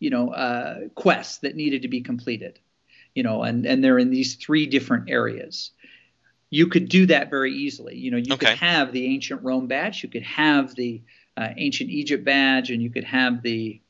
[0.02, 2.58] you know, uh, quests that needed to be completed.
[3.14, 5.70] You know, and, and they're in these three different areas.
[6.50, 7.96] You could do that very easily.
[7.96, 8.46] You know, you Okay.
[8.46, 11.02] could have the ancient Rome badge, you could have the
[11.36, 13.80] uh, ancient Egypt badge, and you could have the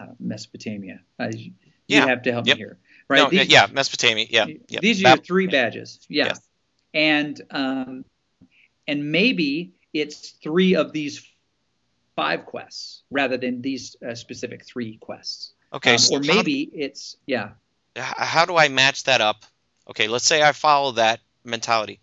[0.00, 1.00] uh, Mesopotamia.
[1.20, 1.52] Uh, you
[1.86, 2.06] Yeah.
[2.06, 2.56] have to help Yep.
[2.56, 3.18] me here, right?
[3.22, 4.26] No, These- yeah, Mesopotamia.
[4.28, 4.46] Yeah.
[4.68, 4.80] yeah.
[4.80, 6.00] these are Bab- your three badges.
[6.08, 6.26] Yeah.
[6.26, 6.34] Yeah.
[6.94, 8.04] And um,
[8.88, 11.26] and maybe it's three of these
[12.16, 15.52] five quests rather than these uh, specific three quests.
[15.72, 15.92] Okay.
[15.92, 17.50] Um, so or how- maybe it's yeah.
[17.96, 19.44] how do I match that up?
[19.88, 22.00] Okay, let's say I follow that mentality.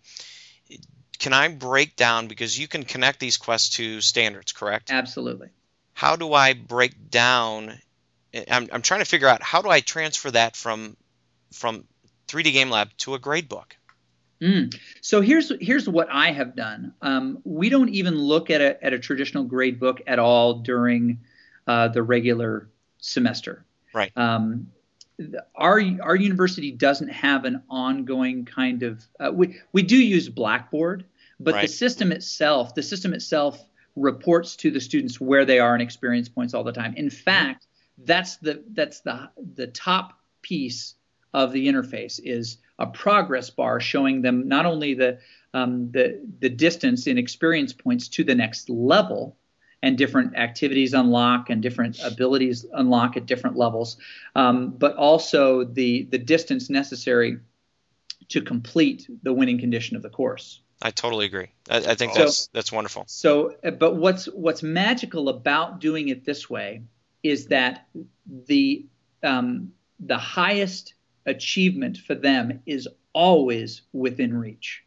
[1.18, 4.90] Can I break down because you can connect these quests to standards, correct?
[4.90, 5.48] Absolutely.
[5.92, 7.78] How do I break down?
[8.50, 10.96] I'm, I'm trying to figure out how do I transfer that from
[11.52, 11.84] from
[12.28, 13.76] 3D Game Lab to a grade book.
[14.42, 14.74] Mm.
[15.02, 16.94] So here's here's what I have done.
[17.02, 21.20] Um, we don't even look at a at a traditional grade book at all during
[21.66, 23.64] uh, the regular semester.
[23.92, 24.12] Right.
[24.16, 24.70] Um,
[25.54, 31.04] our our university doesn't have an ongoing kind of uh, we we do use Blackboard,
[31.38, 33.62] but the system itself the system itself
[33.96, 36.94] reports to the students where they are in experience points all the time.
[36.96, 37.66] In fact,
[37.98, 40.94] that's the that's the the top piece
[41.34, 45.18] of the interface is a progress bar showing them not only the
[45.52, 49.36] um, the the distance in experience points to the next level
[49.82, 53.96] and different activities unlock and different abilities unlock at different levels,
[54.34, 57.38] um, but also the the distance necessary
[58.28, 60.60] to complete the winning condition of the course.
[60.82, 61.48] I totally agree.
[61.68, 63.04] I, I think So- that's that's wonderful.
[63.06, 66.82] So, uh, but what's what's magical about doing it this way
[67.22, 67.88] is that
[68.46, 68.86] the
[69.22, 70.94] um, the highest
[71.26, 74.82] achievement for them is always within reach.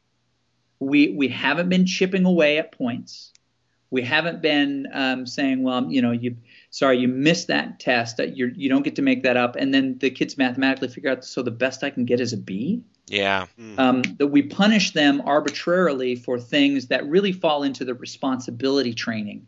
[0.79, 3.31] We we haven't been chipping away at points.
[3.89, 6.37] We haven't been um, saying, well, you know, you
[6.71, 8.17] sorry, you missed that test.
[8.17, 11.11] That you you don't get to make that up, and then the kids mathematically figure
[11.11, 11.23] out.
[11.23, 13.45] So the best I can get is a B Yeah.
[13.77, 19.45] um, that we punish them arbitrarily for things that really fall into the responsibility training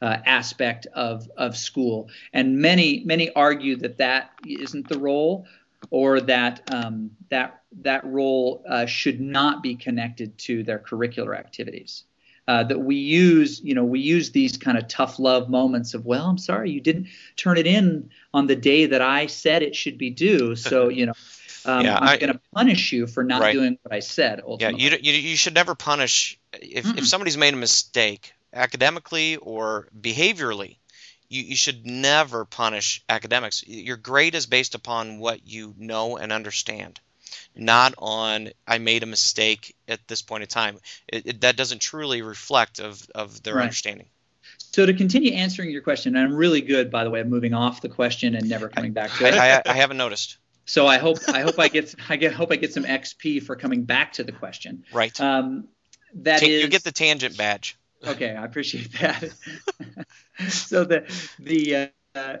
[0.00, 2.08] uh, aspect of of school.
[2.32, 5.46] And many many argue that that isn't the role,
[5.90, 12.04] or that um, that that role uh, should not be connected to their curricular activities.
[12.48, 16.04] Uh, that we use, you know, we use these kind of tough love moments of,
[16.04, 19.76] well, I'm sorry, you didn't turn it in on the day that I said it
[19.76, 21.12] should be due, so you know,
[21.64, 23.52] um, Yeah, I'm going to punish you for not Right.
[23.52, 24.40] doing what I said.
[24.58, 26.98] Yeah, you, you you should never punish if Mm-mm.
[26.98, 30.76] if somebody's made a mistake academically or behaviorally.
[31.30, 33.66] You, you should never punish academics.
[33.66, 37.00] Your grade is based upon what you know and understand,
[37.54, 40.78] not on I made a mistake at this point in time.
[41.08, 43.62] It, it, that doesn't truly reflect of, of their Right.
[43.62, 44.08] understanding.
[44.58, 47.54] So to continue answering your question, and I'm really good, by the way, of moving
[47.54, 49.34] off the question and never coming back to it.
[49.34, 50.38] I, I, I haven't noticed.
[50.64, 53.56] so I hope I hope I get I get hope I get some XP for
[53.56, 54.84] coming back to the question.
[54.92, 55.18] Right.
[55.20, 55.68] Um,
[56.14, 57.76] that Ta- is you get the tangent badge.
[58.06, 58.34] Okay.
[58.34, 59.30] I appreciate that.
[60.48, 61.04] so the
[61.38, 62.36] the uh,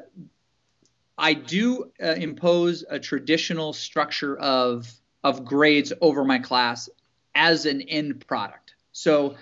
[1.16, 4.90] I do uh, impose a traditional structure of
[5.22, 6.88] of grades over my class
[7.34, 8.74] as an end product.
[8.92, 9.36] So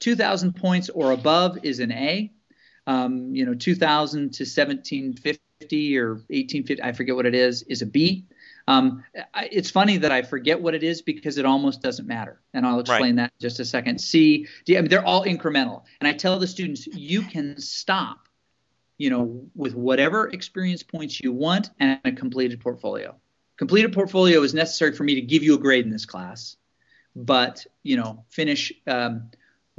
[0.00, 2.32] 2,000 points or above is an A.
[2.86, 7.86] Um, you know, 2,000 to 1750 or 1850, I forget what it is, is a
[7.86, 8.24] B.
[8.70, 9.04] Um,
[9.50, 12.78] it's funny that I forget what it is because it almost doesn't matter, and I'll
[12.78, 14.00] explain that in just a second.
[14.00, 18.28] C, D, I mean, they're all incremental, and I tell the students you can stop,
[18.96, 23.16] you know, with whatever experience points you want and a completed portfolio.
[23.56, 26.56] Completed portfolio is necessary for me to give you a grade in this class,
[27.16, 29.30] but you know, finish um,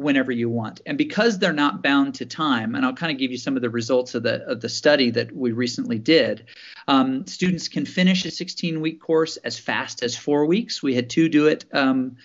[0.02, 0.82] whenever you want.
[0.86, 3.62] And because they're not bound to time, and I'll kind of give you some of
[3.62, 6.46] the results of the of the study that we recently did.
[6.88, 10.84] Um, students can finish a 16 week course as fast as four weeks.
[10.84, 12.18] We had two do it um,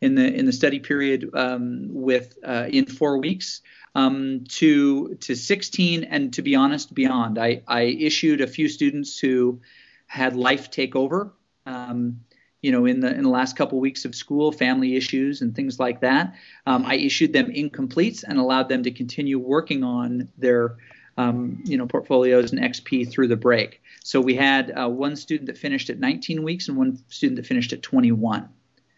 [0.00, 3.60] in the in the study period um, with uh, in four weeks.
[3.96, 9.20] Um, to to 16 and to be honest beyond I, I issued a few students
[9.20, 9.60] who
[10.08, 11.32] had life take over
[11.64, 12.24] um,
[12.64, 15.78] you know, in the in the last couple weeks of school, family issues and things
[15.78, 16.32] like that.
[16.64, 20.76] Um, I issued them incompletes and allowed them to continue working on their,
[21.18, 23.82] um, you know, portfolios and XP through the break.
[24.02, 27.44] So we had uh, one student that finished at 19 weeks and one student that
[27.44, 28.48] finished at 21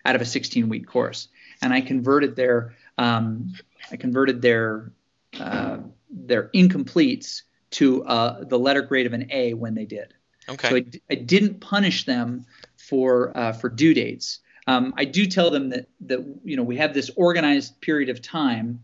[0.05, 1.27] out of a 16 week course,
[1.61, 3.53] and I converted their um,
[3.91, 4.93] I converted their
[5.41, 7.43] uh, their incompletes
[7.73, 10.15] to uh, the letter grade of an A when they did.
[10.49, 10.69] Okay.
[10.69, 12.47] So I, d- I didn't punish them
[12.89, 14.41] for uh, for due dates.
[14.67, 18.23] Um, I do tell them that that you know we have this organized period of
[18.23, 18.83] time,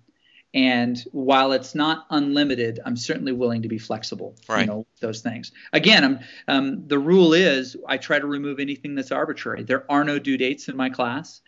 [0.54, 4.36] and while it's not unlimited, I'm certainly willing to be flexible.
[4.48, 4.60] Right.
[4.60, 5.52] You know those things.
[5.72, 9.62] Again, I'm, um, the rule is I try to remove anything that's arbitrary.
[9.64, 11.40] There are no due dates in my class.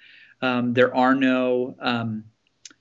[0.43, 2.25] Um, there are no um,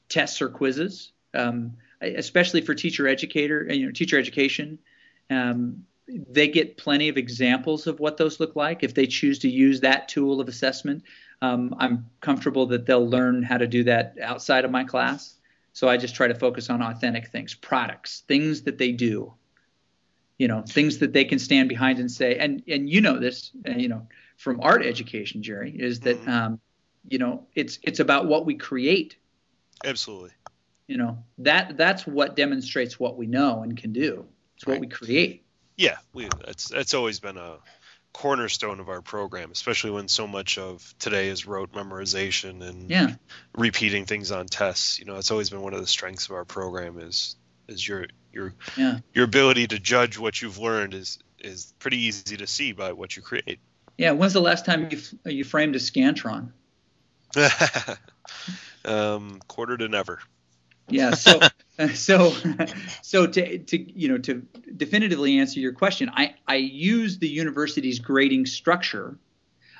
[0.10, 4.80] tests or quizzes, um, especially for teacher educator, you know, teacher education.
[5.30, 9.50] Um, they get plenty of examples of what those look like if they choose to
[9.50, 11.04] use that tool of assessment.
[11.42, 15.36] Um, I'm comfortable that they'll learn how to do that outside of my class.
[15.74, 19.34] So I just try to focus on authentic things, products, things that they do.
[20.38, 22.38] You know, things that they can stand behind and say.
[22.38, 26.28] And and you know this, you know, from art education, Jerry, is that Mhm.
[26.28, 26.60] um,
[27.08, 29.18] you know it's it's about what we create.
[29.86, 30.32] Absolutely.
[30.88, 34.26] You know that that's what demonstrates what we know and can do.
[34.56, 34.82] It's what Right.
[34.82, 35.43] we create.
[35.84, 37.58] Yeah, we that's that's always been a
[38.14, 43.16] cornerstone of our program, especially when so much of today is rote memorization and Yeah.
[43.54, 44.98] repeating things on tests.
[45.00, 47.36] You know, it's always been one of the strengths of our program is
[47.68, 49.00] is your your Yeah.
[49.14, 53.18] your ability to judge what you've learned is is pretty easy to see by what
[53.18, 53.60] you create.
[53.98, 54.12] Yeah.
[54.12, 56.52] When's the last time you f- you framed a scantron?
[58.86, 60.20] um, quarter to never.
[60.88, 61.12] Yeah.
[61.16, 61.40] So,
[61.94, 62.34] so,
[63.02, 64.46] so to, to you know to
[64.76, 69.18] definitively answer your question, I I use the university's grading structure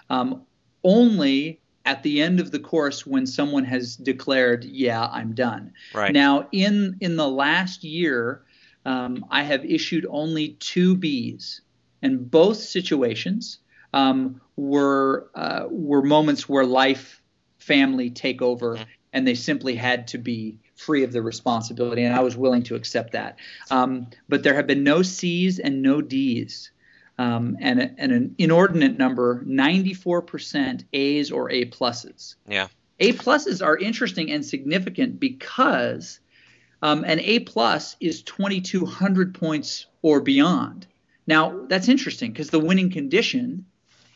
[0.10, 0.44] um,
[0.84, 5.74] only at the end of the course when someone has declared, yeah, I'm done.
[5.94, 6.14] Right.
[6.14, 8.44] Now, in in the last year,
[8.86, 11.62] um, I have issued only two Bs,
[12.02, 13.60] and both situations
[13.94, 17.22] um, were uh, were moments where life,
[17.60, 18.86] family take over, Mhm.
[19.14, 22.76] And they simply had to be free of the responsibility, and I was willing to
[22.76, 23.38] accept that.
[23.72, 26.72] Um, but there have been no Cs and no Ds.
[27.20, 32.36] Um, and, a- and an inordinate number, 94% A's or A pluses.
[32.50, 32.68] Yeah.
[33.00, 36.20] A pluses are interesting and significant because
[36.82, 40.88] um, an A plus is 2,200 points or beyond.
[41.28, 43.66] Now that's interesting because the winning condition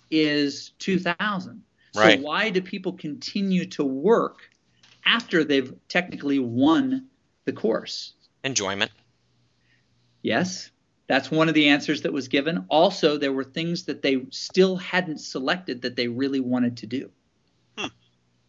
[0.09, 1.61] is 2,000.
[1.95, 2.19] Right.
[2.19, 4.39] So why do people continue to work
[5.07, 7.07] after they've technically won
[7.45, 8.13] the course?
[8.43, 8.91] Enjoyment.
[10.21, 10.71] Yes,
[11.07, 12.65] that's one of the answers that was given.
[12.69, 17.09] Also, there were things that they still hadn't selected that they really wanted to do.
[17.77, 17.87] Hmm.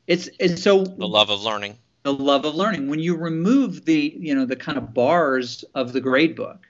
[0.07, 1.79] It's, it's so The love of learning.
[2.03, 2.89] the love of learning.
[2.89, 6.67] When you remove the you know the kind of bars of the grade book,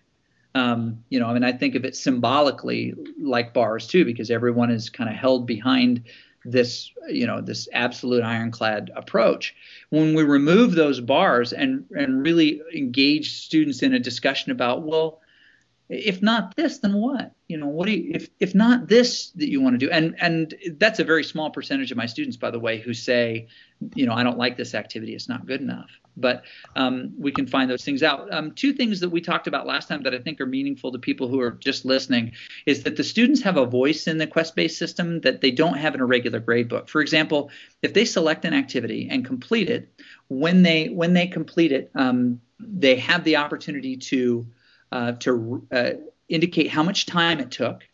[0.54, 4.70] um, you know, I mean, I think of it symbolically like bars too, because everyone
[4.70, 6.02] is kind of held behind
[6.44, 9.54] this you know this absolute ironclad approach.
[9.90, 15.20] When we remove those bars and and really engage students in a discussion about well.
[15.88, 17.32] If not this, then what?
[17.48, 19.90] You know, what do you, if if not this that you want to do?
[19.90, 23.48] And and that's a very small percentage of my students, by the way, who say,
[23.94, 25.14] you know, I don't like this activity.
[25.14, 25.88] It's not good enough.
[26.14, 26.42] But
[26.74, 28.30] um, we can find those things out.
[28.34, 30.98] Um, two things that we talked about last time that I think are meaningful to
[30.98, 32.32] people who are just listening
[32.66, 35.94] is that the students have a voice in the quest-based system that they don't have
[35.94, 36.88] in a regular grade book.
[36.88, 37.50] For example,
[37.82, 39.88] if they select an activity and complete it,
[40.26, 44.46] when they when they complete it, um, they have the opportunity to
[44.92, 45.90] uh, to uh,
[46.28, 47.86] indicate how much time it took.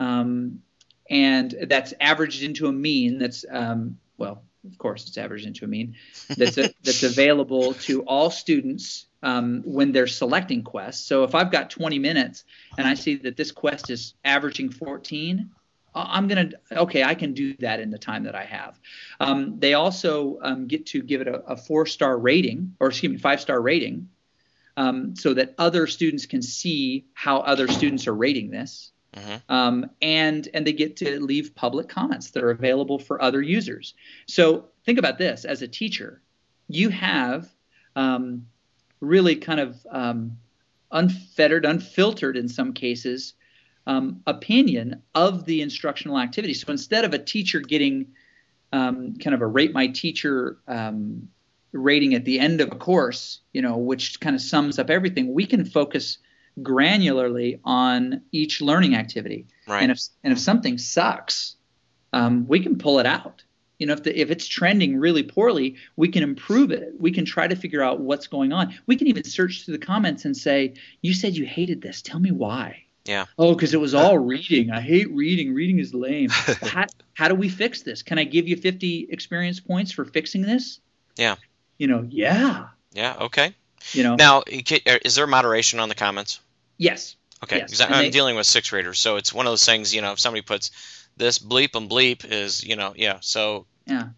[0.00, 0.62] Um,
[1.10, 5.68] and that's averaged into a mean that's um, well of course it's averaged into a
[5.68, 5.94] mean
[6.36, 11.50] that's a, that's available to all students um, when they're selecting quests so if i've
[11.50, 12.44] got 20 minutes
[12.78, 15.50] and i see that this quest is averaging 14
[15.94, 18.78] I- i'm going to okay i can do that in the time that i have
[19.20, 23.12] um, they also um, get to give it a, a four star rating or excuse
[23.12, 24.08] me five star rating
[24.76, 29.90] um, so that other students can see how other students are rating this hmm um,
[30.02, 33.94] and and they get to leave public comments that are available for other users.
[34.26, 36.20] So think about this: as a teacher,
[36.68, 37.48] you have
[37.94, 38.46] um,
[39.00, 40.38] really kind of um,
[40.90, 43.34] unfettered, unfiltered in some cases
[43.86, 46.54] um, opinion of the instructional activity.
[46.54, 48.08] So instead of a teacher getting
[48.72, 51.28] um, kind of a rate my teacher um,
[51.74, 55.34] rating at the end of a course, you know, which kind of sums up everything,
[55.34, 56.18] we can focus
[56.60, 59.46] granularly on each learning activity.
[59.66, 59.82] Right.
[59.82, 61.56] And if and if something sucks,
[62.12, 63.42] um, we can pull it out.
[63.78, 66.94] You know, if the, if it's trending really poorly, we can improve it.
[66.98, 68.74] We can try to figure out what's going on.
[68.86, 72.00] We can even search through the comments and say, "You said you hated this.
[72.00, 73.26] Tell me why." Yeah.
[73.36, 74.70] Oh, because it was all reading.
[74.70, 75.52] I hate reading.
[75.52, 76.30] Reading is lame.
[76.62, 78.02] how, how do we fix this?
[78.02, 80.80] Can I give you 50 experience points for fixing this?
[81.16, 81.34] Yeah.
[81.78, 82.68] You know, yeah.
[82.92, 83.16] Yeah.
[83.22, 83.54] Okay.
[83.92, 86.40] You know, Now, uh, is there moderation on the comments?
[86.78, 87.16] yes.
[87.42, 89.94] Okay, Yes, I'm they- dealing with sixth graders, so it's one of those things.
[89.94, 90.70] You know, if somebody puts
[91.16, 94.08] this bleep and bleep is you know yeah so yeah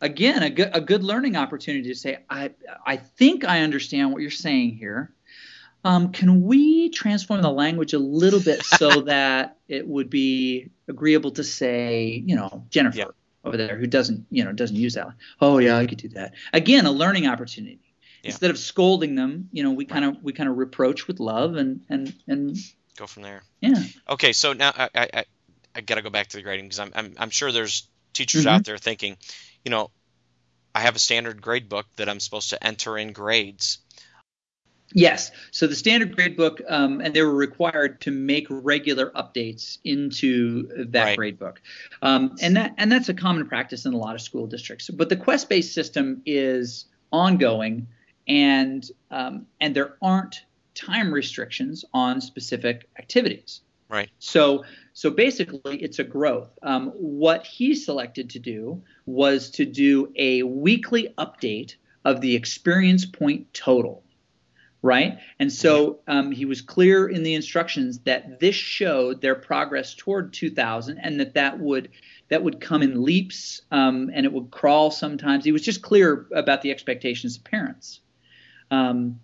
[0.00, 2.50] again a good a good learning opportunity to say i
[2.86, 5.12] i think i understand what you're saying here
[5.84, 11.32] um, can we transform the language a little bit so that it would be agreeable
[11.32, 13.04] to say you know jennifer yeah.
[13.46, 15.08] Over there who doesn't you know doesn't use that
[15.40, 16.34] oh yeah i could do that.
[16.52, 17.80] Again a learning opportunity.
[18.22, 18.30] Yeah.
[18.30, 21.56] instead of scolding them you know we kind of we kind of reproach with love
[21.56, 22.56] and and and
[22.96, 23.42] go from there.
[23.60, 23.82] Yeah.
[24.08, 25.24] Okay so now i i,
[25.74, 28.46] I got to go back to the grading because I'm, I'm i'm sure there's teachers
[28.46, 28.56] mm-hmm.
[28.56, 29.16] out there thinking
[29.64, 29.90] you know
[30.74, 33.78] i have a standard grade book that i'm supposed to enter in grades
[34.96, 35.30] Yes.
[35.50, 40.86] So the standard grade book, um, and they were required to make regular updates into
[40.86, 41.18] that right.
[41.18, 41.60] grade book,
[42.00, 44.88] um, and that and that's a common practice in a lot of school districts.
[44.88, 47.88] But the quest-based system is ongoing,
[48.26, 53.60] and um, and there aren't time restrictions on specific activities.
[53.90, 54.08] Right.
[54.18, 56.58] So so basically, it's a growth.
[56.62, 61.74] Um, what he selected to do was to do a weekly update
[62.06, 64.02] of the experience point total.
[64.82, 65.18] Right.
[65.40, 70.32] And so um, he was clear in the instructions that this showed their progress toward
[70.32, 71.90] 2000 and that that would
[72.28, 75.44] that would come in leaps um, and it would crawl sometimes.
[75.44, 78.00] He was just clear about the expectations of parents.
[78.70, 79.20] Um,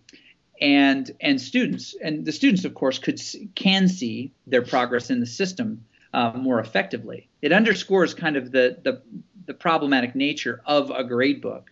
[0.60, 3.20] and and students and the students of course could
[3.56, 5.84] can see their progress in the system
[6.14, 7.28] uh, more effectively.
[7.42, 9.02] It underscores kind of the, the
[9.46, 11.70] the problematic nature of a grade book.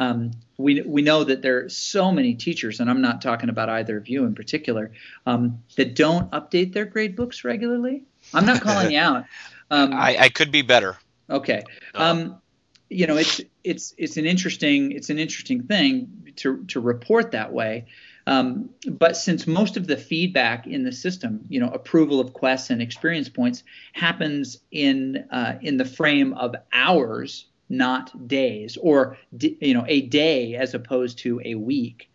[0.00, 3.68] Um, we we know that there are so many teachers, and I'm not talking about
[3.68, 4.92] either of you in particular,
[5.26, 8.04] um, that don't update their grade books regularly.
[8.32, 9.24] I'm not calling you out.
[9.70, 10.96] Um, I, I, could be better.
[11.28, 11.62] Okay.
[11.94, 12.40] Um,
[12.88, 17.52] you know, it's it's it's an interesting it's an interesting thing to to report that
[17.52, 17.84] way.
[18.26, 22.70] Um, but since most of the feedback in the system, you know, approval of quests
[22.70, 29.74] and experience points happens in uh, in the frame of hours, not days, or you
[29.74, 32.10] know, a day as opposed to a week,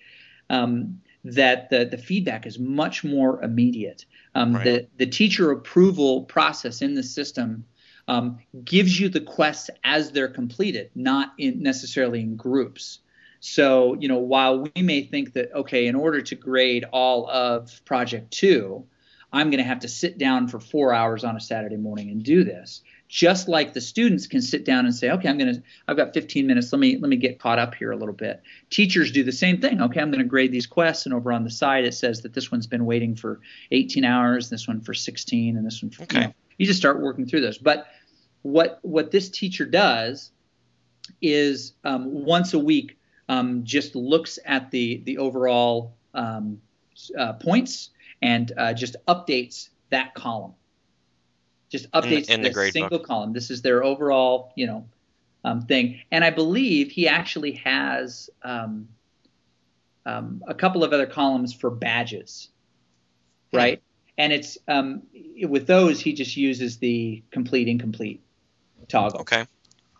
[0.49, 4.05] um, that the the feedback is much more immediate.
[4.35, 4.63] Um, right.
[4.63, 7.65] The the teacher approval process in the system
[8.07, 12.99] um, gives you the quests as they're completed, not in necessarily in groups.
[13.39, 17.83] So, you know, while we may think that, okay, in order to grade all of
[17.83, 18.85] project two,
[19.33, 22.23] I'm going to have to sit down for four hours on a Saturday morning and
[22.23, 22.81] do this.
[23.13, 26.15] Just like the students can sit down and say, okay, I'm going to, I've got
[26.15, 26.73] 15 minutes.
[26.73, 28.41] Let me, let me get caught up here a little bit.
[28.71, 29.79] Teachers do the same thing.
[29.83, 32.33] Okay, I'm going to grade these quests, and over on the side it says that
[32.33, 33.39] this one's been waiting for
[33.69, 36.01] 18 hours, this one for 16, and this one for.
[36.03, 36.21] Okay.
[36.21, 37.59] You, know, you just start working through those.
[37.59, 37.85] But
[38.41, 40.31] what what this teacher does
[41.21, 42.97] is um, once a week
[43.29, 46.59] um, just looks at the the overall um,
[47.15, 47.91] uh, points
[48.23, 50.55] and uh, just updates that column.
[51.73, 53.07] Just updates in, in the, single book.
[53.07, 53.33] column.
[53.33, 54.85] This is their overall, you know,
[55.43, 56.01] um, thing.
[56.11, 58.89] And I believe he actually has um,
[60.05, 62.49] um, a couple of other columns for badges,
[63.51, 63.57] hmm.
[63.57, 63.81] right?
[64.19, 68.21] And it's with those he just uses the complete incomplete
[68.87, 69.21] toggle.
[69.21, 69.47] Okay.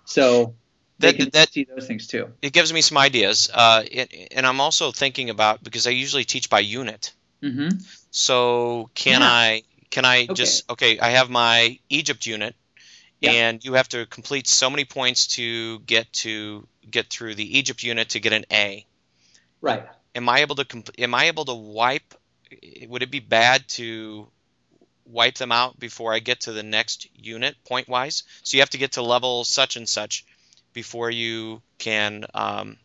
[0.05, 0.53] So
[0.99, 2.32] that, can that, see those things too.
[2.43, 6.24] It gives me some ideas, uh, it, and I'm also thinking about because I usually
[6.24, 7.13] teach by unit.
[7.41, 7.80] Mm-hmm.
[8.11, 9.28] So can yeah.
[9.28, 9.63] I
[9.93, 10.33] can I okay.
[10.33, 10.97] just okay?
[10.97, 12.55] I have my Egypt unit,
[13.21, 13.31] yeah.
[13.31, 17.83] and you have to complete so many points to get to get through the Egypt
[17.83, 18.87] unit to get an A.
[19.61, 19.85] Right.
[20.15, 22.15] Am I able to compl- Am I able to wipe?
[22.87, 24.27] Would it be bad to
[25.05, 28.23] wipe them out before I get to the next unit point wise?
[28.41, 30.25] So you have to get to level such and such
[30.73, 32.77] before you can, um,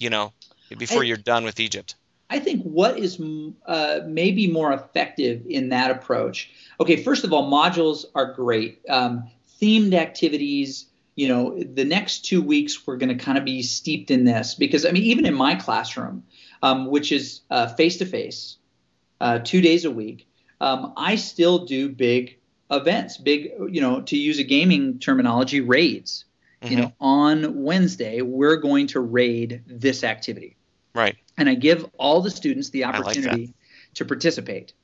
[0.00, 0.32] you know,
[0.76, 1.94] before I, you're done with Egypt?
[2.30, 3.20] I think what is
[3.66, 6.50] uh, maybe more effective in that approach.
[6.78, 8.80] Okay, first of all, modules are great.
[8.88, 13.62] Um, themed activities, you know, the next two weeks we're going to kind of be
[13.62, 16.24] steeped in this because I mean, even in my classroom,
[16.62, 17.40] um, which is
[17.76, 18.56] face to face,
[19.44, 20.28] two days a week,
[20.60, 22.38] um, I still do big
[22.70, 26.24] events, big, you know, to use a gaming terminology, raids.
[26.62, 26.72] Mm-hmm.
[26.72, 30.56] You know, on Wednesday, we're going to raid this activity.
[30.94, 31.16] Right.
[31.38, 33.54] And I give all the students the opportunity like
[33.94, 34.74] to participate.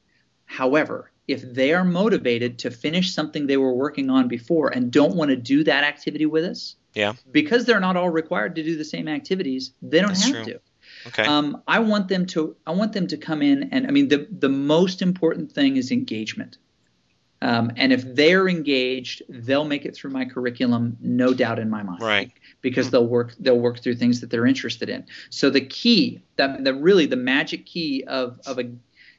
[0.46, 5.16] However, if they are motivated to finish something they were working on before and don't
[5.16, 8.76] want to do that activity with us, yeah, because they're not all required to do
[8.76, 10.54] the same activities, they don't That's have true.
[10.54, 10.60] to.
[11.06, 11.24] Okay.
[11.24, 12.56] Um, I want them to.
[12.66, 15.90] I want them to come in, and I mean, the the most important thing is
[15.90, 16.58] engagement.
[17.44, 21.82] Um, and if they're engaged, they'll make it through my curriculum, no doubt in my
[21.82, 22.00] mind.
[22.00, 22.32] Right.
[22.62, 25.04] Because they'll work they'll work through things that they're interested in.
[25.28, 28.72] So the key, that the really the magic key of of a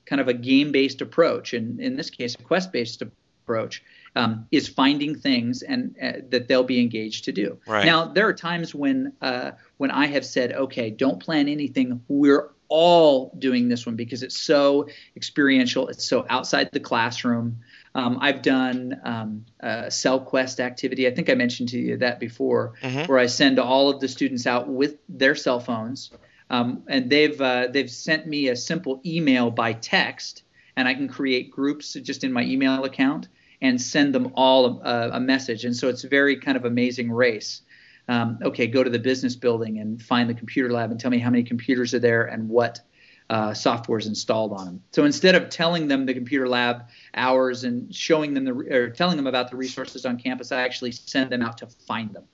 [0.07, 3.83] kind of a game based approach, and in this case a quest based approach,
[4.15, 7.59] um, is finding things and uh, that they'll be engaged to do.
[7.67, 7.85] Right.
[7.85, 12.01] Now there are times when uh, when I have said, okay, don't plan anything.
[12.07, 15.87] We're all doing this one because it's so experiential.
[15.89, 17.59] It's so outside the classroom.
[17.95, 21.07] Um, I've done um, a CellQuest activity.
[21.07, 23.07] I think I mentioned to you that before, Mhm.
[23.07, 26.11] where I send all of the students out with their cell phones,
[26.49, 30.43] um, and they've uh, they've sent me a simple email by text,
[30.75, 33.29] and I can create groups just in my email account
[33.61, 35.63] and send them all a, a message.
[35.63, 37.61] And so it's a very kind of amazing race.
[38.09, 41.17] Um, okay, go to the business building and find the computer lab and tell me
[41.17, 42.81] how many computers are there and what
[43.29, 44.83] uh, software is installed on them.
[44.91, 46.83] So instead of telling them the computer lab
[47.15, 50.91] hours and showing them the or telling them about the resources on campus, I actually
[50.91, 52.25] send them out to find them.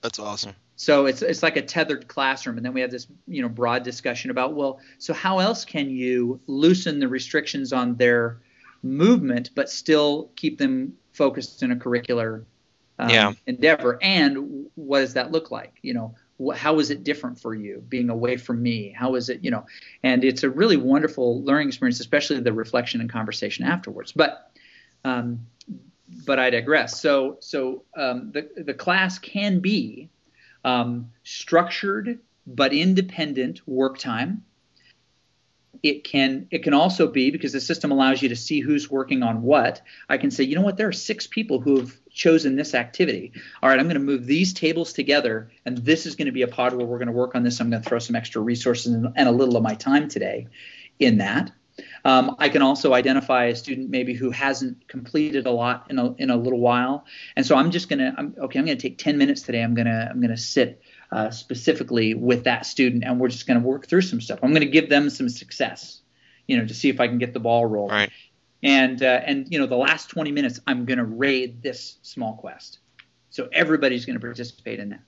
[0.00, 0.54] That's awesome.
[0.76, 3.82] So it's it's like a tethered classroom, and then we have this you know broad
[3.82, 8.40] discussion about well, so how else can you loosen the restrictions on their
[8.82, 12.44] movement, but still keep them focused in a curricular
[12.98, 13.32] um, Yeah.
[13.46, 13.98] endeavor?
[14.02, 15.74] And what does that look like?
[15.82, 16.14] You know,
[16.54, 18.94] how is it different for you being away from me?
[18.96, 19.66] How is it you know?
[20.02, 24.12] And it's a really wonderful learning experience, especially the reflection and conversation afterwards.
[24.12, 24.50] But
[25.04, 25.46] um,
[26.24, 27.00] but I digress.
[27.00, 30.10] So so um, the the class can be
[30.64, 34.44] um, structured but independent work time.
[35.82, 39.22] It can it can also be because the system allows you to see who's working
[39.22, 39.80] on what.
[40.08, 43.32] I can say, you know what, there are six people who have chosen this activity.
[43.62, 46.42] All right, I'm going to move these tables together, and this is going to be
[46.42, 47.60] a pod where we're going to work on this.
[47.60, 50.48] I'm going to throw some extra resources and, a little of my time today
[50.98, 51.52] in that.
[52.04, 56.12] Um, I can also identify a student maybe who hasn't completed a lot in a,
[56.14, 57.04] in a little while,
[57.36, 58.58] and so I'm just gonna I'm, okay.
[58.58, 59.62] I'm gonna take 10 minutes today.
[59.62, 63.86] I'm gonna I'm gonna sit uh, specifically with that student, and we're just gonna work
[63.86, 64.40] through some stuff.
[64.42, 66.00] I'm gonna give them some success,
[66.46, 67.92] you know, to see if I can get the ball rolling.
[67.92, 68.12] Right.
[68.62, 72.78] And uh, and you know the last 20 minutes I'm gonna raid this small quest,
[73.30, 75.00] so everybody's gonna participate in that.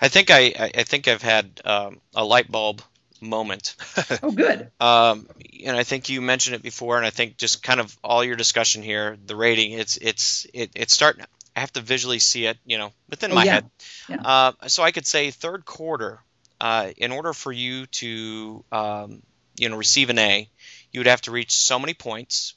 [0.00, 2.82] I think I, I I think I've had um, a light bulb
[3.22, 3.76] moment.
[4.22, 4.70] Oh, good.
[4.78, 5.26] Um,
[5.64, 8.36] and I think you mentioned it before, and I think just kind of all your
[8.36, 11.24] discussion here, the rating, it's it's it, it's starting.
[11.56, 13.46] I have to visually see it, you know, within Oh, my yeah.
[13.46, 13.70] head.
[14.08, 14.24] Yeah.
[14.24, 16.20] Uh, so I could say third quarter.
[16.60, 19.22] Uh, in order for you to um,
[19.56, 20.48] you know receive an A,
[20.92, 22.54] you would have to reach so many points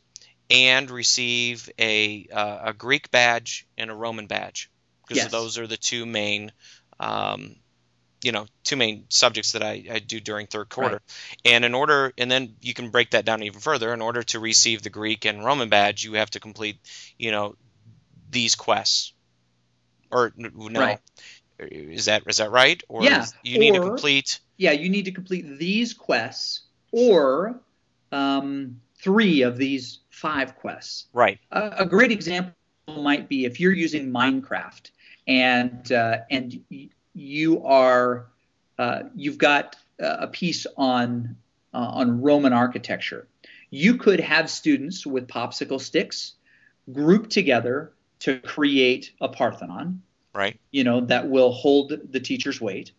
[0.49, 4.69] and receive a uh, a Greek badge and a Roman badge
[5.03, 5.29] because Yes.
[5.29, 6.51] those are the two main
[6.99, 7.55] um,
[8.23, 11.01] you know two main subjects that I, I do during third quarter
[11.43, 14.39] and in order and then you can break that down even further in order to
[14.39, 16.77] receive the greek and roman badge you have to complete
[17.17, 17.55] you know
[18.35, 19.13] these quests
[20.11, 20.99] or no Right.
[21.57, 25.05] is that is that right or Yeah, is- you need to complete yeah, you need
[25.05, 26.61] to complete these quests
[26.91, 27.59] or
[28.11, 31.07] um, three of these five quests.
[31.13, 32.53] right A, a great example
[32.87, 34.91] might be if you're using Minecraft
[35.27, 38.27] and uh, and y- you are
[38.77, 41.35] uh, you've got uh, a piece on
[41.73, 43.27] uh, on Roman architecture.
[43.71, 46.33] You could have students with popsicle sticks
[46.91, 50.01] group together to create a Parthenon
[50.33, 52.91] right you know, that will hold the teacher's weight.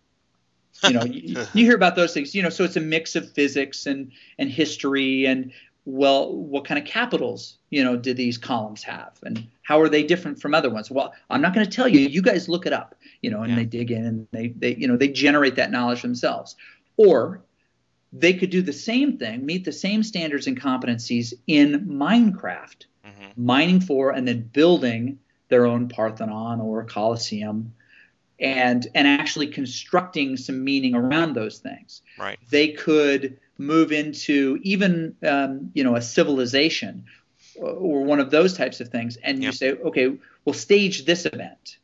[0.82, 3.30] You know, you, you hear about those things, you know, so it's a mix of
[3.32, 5.52] physics and and history and
[5.84, 10.02] well, what kind of capitals, you know, did these columns have and how are they
[10.02, 10.90] different from other ones?
[10.90, 12.00] Well, I'm not going to tell you.
[12.00, 13.56] You guys look it up, you know, and Yeah.
[13.58, 16.56] they dig in and they they you know, they generate that knowledge themselves.
[16.96, 17.42] Or
[18.12, 23.26] they could do the same thing, meet the same standards and competencies in Minecraft hmm
[23.38, 27.74] mining for and then building their own Parthenon or Colosseum
[28.40, 32.02] and and actually constructing some meaning around those things.
[32.18, 37.04] right They could move into even um, you know a civilization
[37.61, 40.12] or- one of those types of things, and you say, okay,
[40.44, 41.78] we'll stage this event,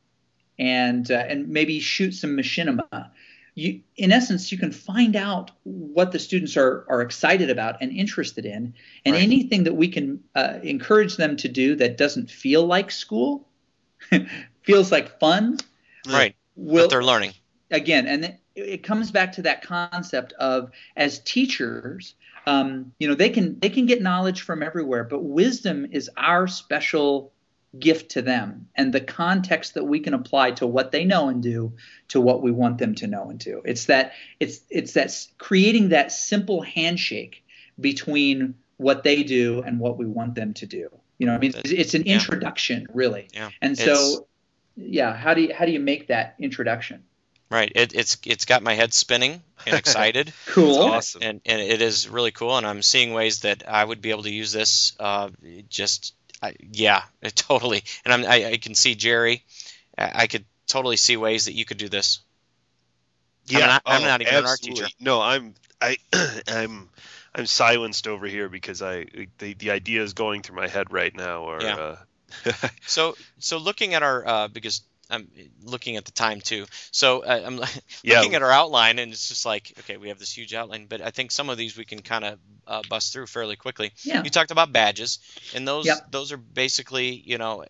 [0.59, 3.11] and uh, and maybe shoot some machinima.
[3.55, 7.93] You, in essence, you can find out what the students are are excited about and
[7.93, 8.75] interested in,
[9.05, 9.23] and Right.
[9.23, 13.47] anything that we can uh, encourage them to do that doesn't feel like school,
[14.63, 15.59] feels like fun.
[16.07, 17.33] right Will but they're learning
[17.71, 22.15] again, and it, it comes back to that concept of as teachers,
[22.47, 26.47] um, you know, they can they can get knowledge from everywhere, but wisdom is our
[26.47, 27.33] special
[27.79, 31.43] gift to them, and the context that we can apply to what they know and
[31.43, 31.73] do
[32.09, 33.63] to what we want them to know and do.
[33.65, 37.45] It's that it's it's that creating that simple handshake
[37.81, 40.89] between what they do and what we want them to do.
[41.19, 42.15] You know, I mean, it's, it's an Yeah.
[42.15, 43.29] introduction, really.
[43.33, 44.27] yeah And It's- so,
[44.77, 47.05] yeah, how do you how do you make that introduction?
[47.51, 50.79] right it, it's it's got my head spinning and excited Cool.
[50.79, 51.23] Awesome.
[51.23, 54.23] and and it is really cool and i'm seeing ways that i would be able
[54.23, 55.29] to use this uh,
[55.69, 57.03] just I, yeah,
[57.35, 57.85] totally.
[58.05, 59.45] And I'm, I, I can see Jerry.
[59.97, 62.21] I, could totally see ways that you could do this.
[63.47, 64.87] Yeah, I'm not, I'm oh, not even an art teacher.
[65.01, 65.97] No, I'm I
[66.49, 66.89] I'm
[67.35, 69.07] I'm silenced over here because I
[69.39, 71.77] the the ideas going through my head right now are Yeah.
[71.77, 71.97] uh,
[72.87, 74.83] So, so looking at our uh, because
[75.13, 75.29] I'm
[75.63, 76.67] looking at the time too.
[76.91, 77.57] So uh, I'm
[78.03, 78.19] Yeah.
[78.19, 81.01] looking at our outline, and it's just like, okay, we have this huge outline, but
[81.01, 83.93] I think some of these we can kind of uh, bust through fairly quickly.
[84.05, 84.23] Yeah.
[84.25, 85.19] You talked about badges,
[85.55, 86.11] and those Yep.
[86.11, 87.65] those are basically, you know,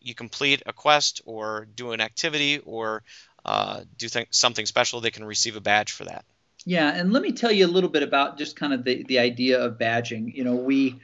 [0.00, 3.02] you complete a quest or do an activity or
[3.44, 6.24] uh, do th- something special, they can receive a badge for that.
[6.66, 9.18] Yeah, and let me tell you a little bit about just kind of the, the
[9.18, 10.34] idea of badging.
[10.34, 10.98] You know, we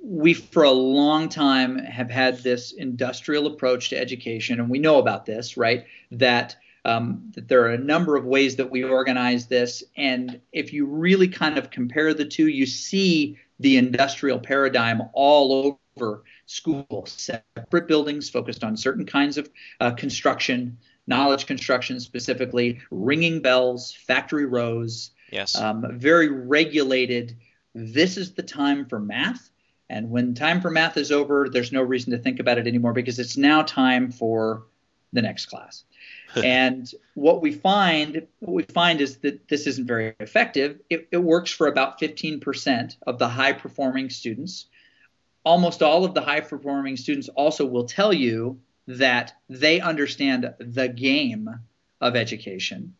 [0.00, 4.98] we for a long time have had this industrial approach to education, and we know
[4.98, 5.84] about this, right?
[6.10, 10.72] That um, that there are a number of ways that we organize this, and if
[10.72, 17.12] you really kind of compare the two, you see the industrial paradigm all over schools.
[17.12, 19.48] Separate buildings focused on certain kinds of
[19.80, 20.76] uh, construction,
[21.06, 25.54] knowledge construction specifically, ringing bells, factory rows, Yes.
[25.56, 27.36] um, very regulated.
[27.74, 29.51] This is the time for math.
[29.92, 32.94] And when time for math is over, there's no reason to think about it anymore
[32.94, 34.64] because it's now time for
[35.12, 35.84] the next class.
[36.42, 40.80] and what we find, what we find is that this isn't very effective.
[40.88, 44.66] It, it works for about 15% of the high performing students.
[45.44, 50.88] Almost all of the high performing students also will tell you that they understand the
[50.88, 51.50] game
[52.00, 52.94] of education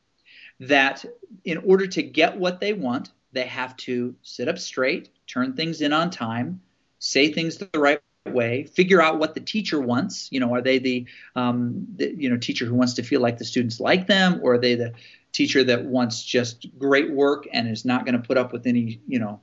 [0.61, 1.05] that
[1.45, 5.81] in order to get what they want, they have to sit up straight, turn things
[5.81, 6.61] in on time,
[7.03, 10.29] say things the right way, figure out what the teacher wants.
[10.31, 13.39] You know, are they the, um, the you know teacher who wants to feel like
[13.39, 14.95] the students like them, or are they the
[15.33, 19.01] teacher that wants just great work and is not going to put up with any
[19.09, 19.41] you know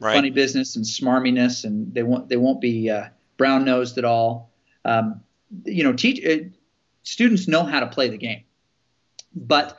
[0.00, 0.14] right.
[0.14, 4.50] funny business and smarminess, and they won't they won't be uh, brown nosed at all.
[4.84, 5.20] Um,
[5.64, 6.48] you know, teach uh,
[7.02, 8.44] students know how to play the game,
[9.34, 9.78] but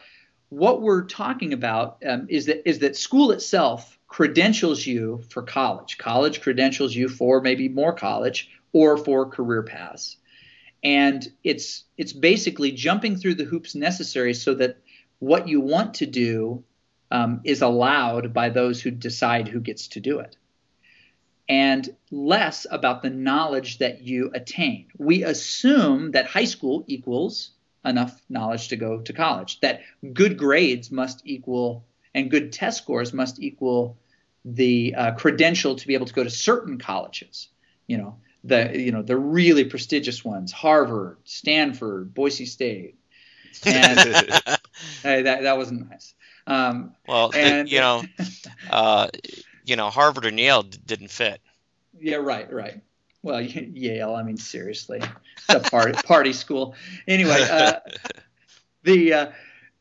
[0.49, 5.97] what we're talking about um, is that is that school itself credentials you for college.
[5.97, 10.17] College credentials you for maybe more college or for career paths,
[10.83, 14.77] and it's it's basically jumping through the hoops necessary so that
[15.17, 16.63] what you want to do
[17.09, 20.37] um, is allowed by those who decide who gets to do it
[21.49, 24.85] and less about the knowledge that you attain.
[24.99, 27.49] We assume that high school equals
[27.83, 29.81] enough knowledge to go to college, that
[30.13, 31.83] good grades must equal
[32.13, 33.97] and good test scores must equal
[34.45, 37.49] the uh, credential to be able to go to certain colleges.
[37.87, 42.97] You know, the you know the really prestigious ones, Harvard, Stanford, Boise State.
[43.65, 43.99] And
[45.03, 46.13] hey, that that wasn't nice.
[46.47, 48.03] Um, well, and- you know,
[48.69, 49.07] uh,
[49.65, 51.39] you know, Harvard and Yale d- didn't fit.
[51.99, 52.81] Yeah, right, right.
[53.21, 54.15] Well, Yale.
[54.15, 56.75] I mean, seriously, it's a party party school.
[57.07, 57.79] Anyway, uh,
[58.83, 59.31] the uh,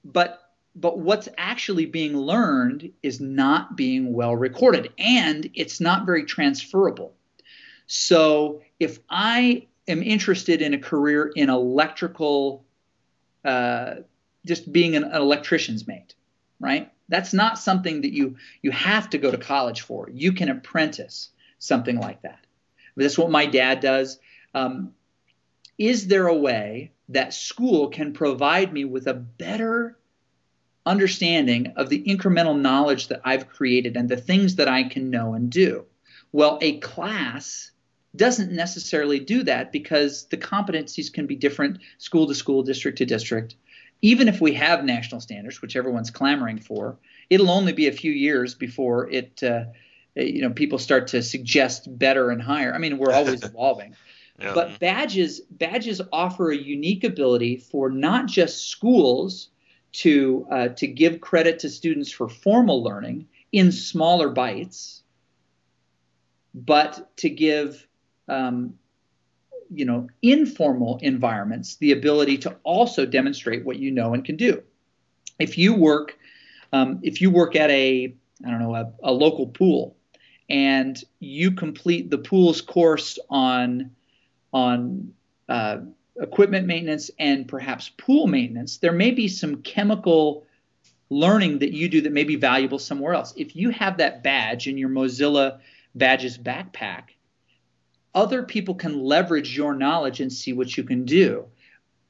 [0.04, 0.41] but
[0.74, 7.14] but what's actually being learned is not being well recorded, and it's not very transferable.
[7.86, 12.64] So if I am interested in a career in electrical,
[13.44, 13.96] uh,
[14.46, 16.14] just being an, an electrician's mate,
[16.58, 16.90] right?
[17.08, 20.08] That's not something that you you have to go to college for.
[20.10, 22.38] You can apprentice something like that.
[22.96, 24.18] That's what my dad does.
[24.54, 24.94] Um,
[25.76, 29.98] is there a way that school can provide me with a better
[30.86, 35.34] understanding of the incremental knowledge that I've created and the things that I can know
[35.34, 35.84] and do?
[36.32, 37.70] Well, a class
[38.16, 43.06] doesn't necessarily do that because the competencies can be different school to school, district to
[43.06, 43.56] district.
[44.02, 46.98] Even if we have national standards, which everyone's clamoring for,
[47.30, 49.64] it'll only be a few years before it, uh,
[50.16, 52.74] you know, people start to suggest better and higher.
[52.74, 53.94] I mean, we're always evolving.
[54.40, 54.54] Yeah.
[54.54, 59.48] But badges badges offer a unique ability for not just schools
[59.92, 65.02] to uh, to give credit to students for formal learning in smaller bites,
[66.54, 67.86] but to give
[68.28, 68.74] um,
[69.70, 74.62] you know informal environments the ability to also demonstrate what you know and can do.
[75.38, 76.18] If you work
[76.72, 78.14] um, if you work at a
[78.44, 79.96] I don't know a, a local pool
[80.48, 83.90] and you complete the pool's course on
[84.52, 85.12] on
[85.48, 85.78] uh,
[86.20, 90.46] equipment maintenance and perhaps pool maintenance, there may be some chemical
[91.10, 93.34] learning that you do that may be valuable somewhere else.
[93.36, 95.60] If you have that badge in your Mozilla
[95.94, 97.04] badges backpack,
[98.14, 101.46] other people can leverage your knowledge and see what you can do.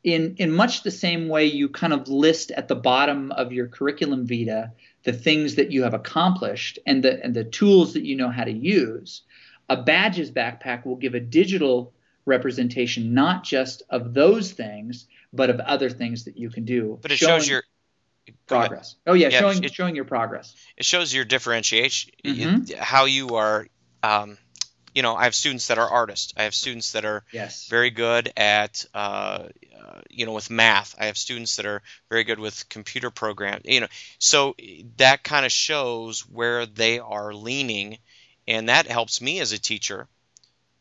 [0.05, 3.68] In, in much the same way you kind of list at the bottom of your
[3.68, 4.72] curriculum vita
[5.05, 8.44] the things that you have accomplished and the, and the tools that you know how
[8.44, 9.22] to use,
[9.68, 11.92] A badges backpack will give a digital
[12.25, 16.99] representation not just of those things, but of other things that you can do.
[17.03, 17.64] But it shows your
[18.47, 18.97] progress.
[19.07, 20.55] Oh yeah, yeah showing it, showing your progress.
[20.77, 22.79] It shows your differentiation, mm-hmm.
[22.79, 23.66] how you are.
[24.03, 24.39] Um,
[24.95, 26.35] you know, I have students that are artists.
[26.37, 27.66] I have students that are yes.
[27.68, 29.45] very good at, uh,
[29.81, 30.95] uh, you know, with math.
[30.99, 33.62] I have students that are very good with computer program.
[33.64, 33.87] You know,
[34.18, 34.55] so
[34.99, 37.99] that kind of shows where they are leaning,
[38.47, 40.09] and that helps me as a teacher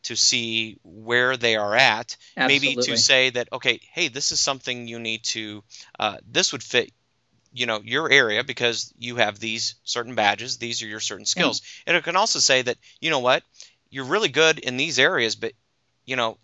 [0.03, 2.17] to see where they are at.
[2.35, 2.69] Absolutely.
[2.69, 5.63] Maybe to say that, okay, hey, this is something you need to.
[5.99, 6.91] Uh, this would fit
[7.53, 11.61] you know your area because you have these certain badges these are your certain skills
[11.85, 13.43] and it can also say that you know what
[13.89, 15.51] you're really good in these areas but
[16.05, 16.37] you know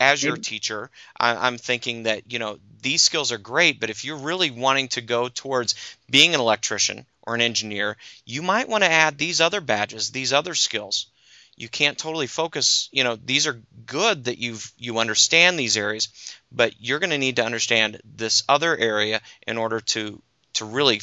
[0.00, 4.04] as your teacher I, am thinking that you know these skills are great but if
[4.04, 5.74] you're really wanting to go towards
[6.10, 10.32] being an electrician or an engineer you might want to add these other badges these
[10.32, 11.06] other skills
[11.56, 16.08] you can't totally focus you know these are good that you've you understand these areas
[16.50, 20.20] but you're going to need to understand this other area in order to
[20.54, 21.00] to really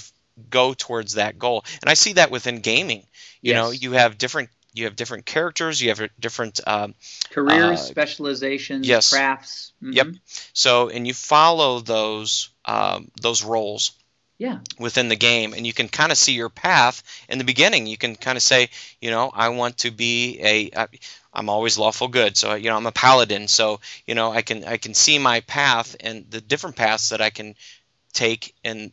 [0.49, 3.03] go towards that goal and i see that within gaming
[3.41, 3.55] you yes.
[3.55, 6.93] know you have different you have different characters you have different um,
[7.31, 9.11] careers uh, specializations yes.
[9.11, 9.93] crafts mm-hmm.
[9.93, 10.07] yep
[10.53, 13.98] so and you follow those um, those roles
[14.39, 14.59] yeah.
[14.79, 17.97] within the game and you can kind of see your path in the beginning you
[17.97, 18.69] can kind of say
[18.99, 20.87] you know i want to be a
[21.33, 24.63] i'm always lawful good so you know i'm a paladin so you know i can
[24.63, 27.53] i can see my path and the different paths that i can
[28.13, 28.91] take and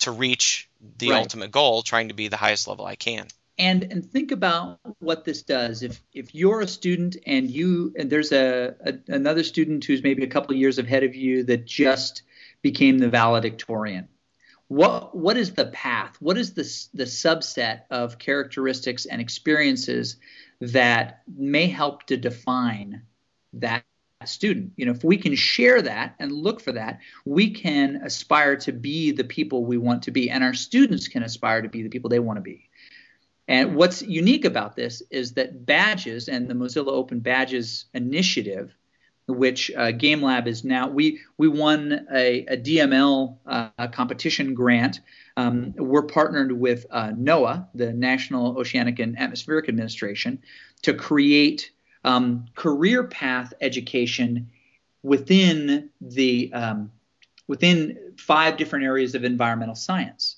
[0.00, 0.68] to reach
[0.98, 1.18] the right.
[1.18, 5.26] ultimate goal trying to be the highest level i can and and think about what
[5.26, 9.84] this does if if you're a student and you and there's a, a another student
[9.84, 12.22] who's maybe a couple of years ahead of you that just
[12.62, 14.08] became the valedictorian
[14.72, 16.16] what what is the path?
[16.20, 16.62] What is the
[16.94, 20.16] the subset of characteristics and experiences
[20.60, 23.02] that may help to define
[23.52, 23.84] that
[24.24, 24.72] student?
[24.76, 28.72] You know, if we can share that and look for that, we can aspire to
[28.72, 31.90] be the people we want to be, and our students can aspire to be the
[31.90, 32.70] people they want to be.
[33.48, 38.74] And what's unique about this is that badges and the Mozilla Open Badges initiative
[39.28, 40.88] which uh, Game Lab is now.
[40.88, 45.00] We we won a, a DML uh, competition grant.
[45.36, 50.42] Um, we're partnered with uh, NOAA, the National Oceanic and Atmospheric Administration,
[50.82, 51.70] to create
[52.04, 54.50] um, career path education
[55.02, 56.90] within the um,
[57.46, 60.36] within five different areas of environmental science.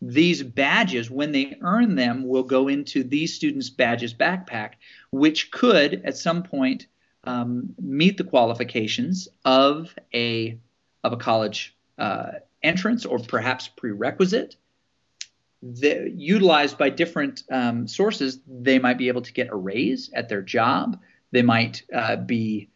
[0.00, 4.72] These badges, when they earn them, will go into these students' badges backpack,
[5.12, 6.88] which could at some point
[7.24, 10.58] um, meet the qualifications of a
[11.04, 14.56] of a college uh, entrance or perhaps prerequisite.
[15.62, 20.28] The, utilized by different um, sources, they might be able to get a raise at
[20.28, 21.00] their job.
[21.30, 22.68] They might uh, be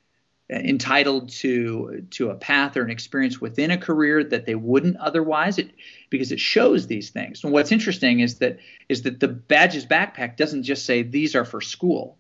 [0.49, 5.59] entitled to to a path or an experience within a career that they wouldn't otherwise
[5.59, 5.73] it
[6.09, 8.57] because it shows these things and what's interesting is that
[8.89, 12.17] is that the badges backpack doesn't just say these are for school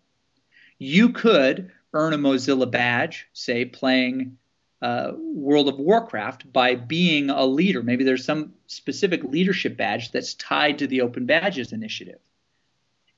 [0.81, 4.37] you could earn a Mozilla badge, say playing
[4.83, 7.83] uh, World of Warcraft, by being a leader.
[7.83, 12.19] Maybe there's some specific leadership badge that's tied to the Open Badges initiative.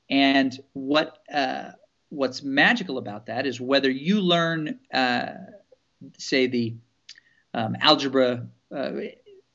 [0.09, 1.73] And what uh,
[2.09, 5.33] what's magical about that is whether you learn, uh,
[6.17, 6.77] say, the
[7.53, 8.93] um, algebra uh,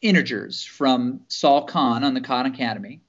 [0.01, 3.01] integers from Sal Khan on the Khan Academy,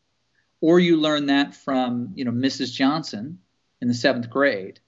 [0.60, 2.72] or you learn that from you know Mrs.
[2.72, 3.40] Johnson
[3.82, 4.80] in the seventh grade,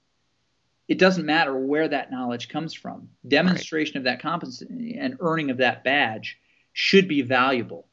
[0.87, 3.09] it doesn't matter where that knowledge comes from.
[3.27, 3.99] Demonstration right.
[3.99, 6.39] of that competency and earning of that badge
[6.71, 7.87] should be valuable.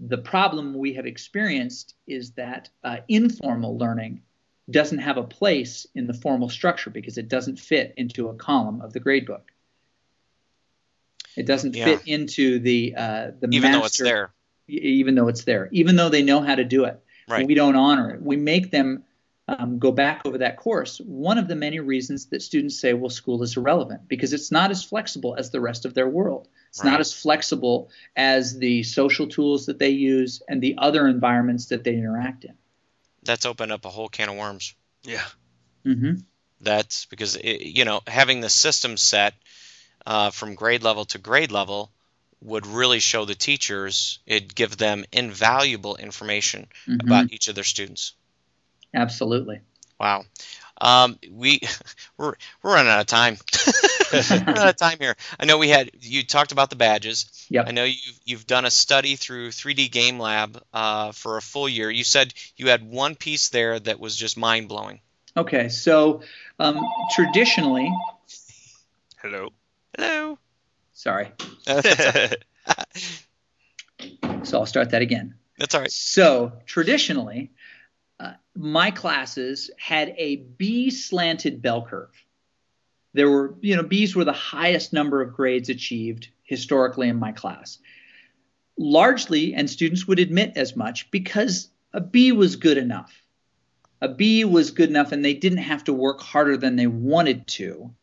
[0.00, 4.22] The problem we have experienced is that uh, informal learning
[4.70, 8.80] doesn't have a place in the formal structure because it doesn't fit into a column
[8.80, 9.42] of the gradebook.
[11.36, 11.84] It doesn't yeah.
[11.84, 14.32] fit into the uh, the even master, though it's there.
[14.66, 17.46] Even though it's there, even though they know how to do it, right.
[17.46, 18.22] we don't honor it.
[18.22, 19.04] We make them
[19.58, 23.10] um, go back over that course, one of the many reasons that students say, well,
[23.10, 26.48] school is irrelevant because it's not as flexible as the rest of their world.
[26.68, 26.92] It's right.
[26.92, 31.82] not as flexible as the social tools that they use and the other environments that
[31.82, 32.54] they interact in.
[33.24, 34.74] That's opened up a whole can of worms.
[35.02, 35.24] Yeah.
[35.84, 36.20] Mm-hmm.
[36.60, 39.34] That's because, it, you know, having the system set
[40.06, 41.90] uh, from grade level to grade level
[42.42, 47.06] would really show the teachers, it'd give them invaluable information mm-hmm.
[47.06, 48.14] about each of their students.
[48.94, 49.60] Absolutely.
[49.98, 50.24] Wow.
[50.80, 51.60] Um, we
[52.18, 53.36] we're we're running out of time.
[54.12, 55.16] running out of time here.
[55.38, 57.46] I know we had you talked about the badges.
[57.50, 57.66] Yep.
[57.68, 61.68] I know you've you've done a study through 3D Game Lab uh, for a full
[61.68, 61.90] year.
[61.90, 65.00] You said you had one piece there that was just mind blowing.
[65.36, 66.22] Okay, so
[66.58, 66.80] um,
[67.14, 67.92] traditionally,
[69.22, 69.50] Hello.
[69.96, 70.38] Hello.
[70.92, 71.28] sorry,
[71.66, 71.80] so
[74.58, 75.34] I'll start that again.
[75.56, 75.90] That's all right.
[75.90, 77.52] So traditionally,
[78.56, 82.24] my classes had a B slanted bell curve.
[83.12, 87.32] There were, you know, B's were the highest number of grades achieved historically in my
[87.32, 87.78] class.
[88.76, 93.12] Largely, and students would admit as much, because a B was good enough.
[94.00, 97.46] A B was good enough, and they didn't have to work harder than they wanted
[97.48, 97.94] to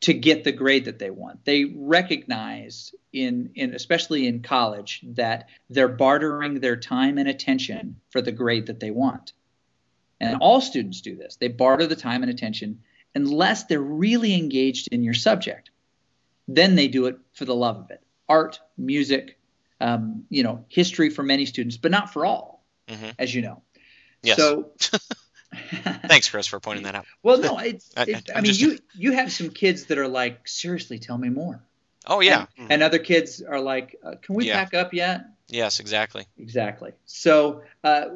[0.00, 1.44] to get the grade that they want.
[1.44, 8.20] They recognized in, in especially in college that they're bartering their time and attention for
[8.20, 9.32] the grade that they want.
[10.20, 11.36] And all students do this.
[11.36, 12.80] They barter the time and attention
[13.14, 15.70] unless they're really engaged in your subject.
[16.48, 18.02] Then they do it for the love of it.
[18.28, 19.38] Art, music,
[19.80, 23.14] um, you know, history for many students, but not for all, Mhm.
[23.18, 23.62] as you know.
[24.22, 24.36] Yes.
[24.38, 24.70] So
[26.08, 27.06] Thanks, Chris, for pointing that out.
[27.22, 27.90] well, no, it's.
[27.96, 31.16] I- It, I mean, just- you you have some kids that are like, seriously, tell
[31.18, 31.62] me more.
[32.06, 32.46] Oh yeah.
[32.58, 34.62] And, and other kids are like, uh, can we Yeah.
[34.62, 35.24] pack up yet?
[35.48, 36.26] Yes, exactly.
[36.38, 36.92] Exactly.
[37.06, 38.06] So, uh,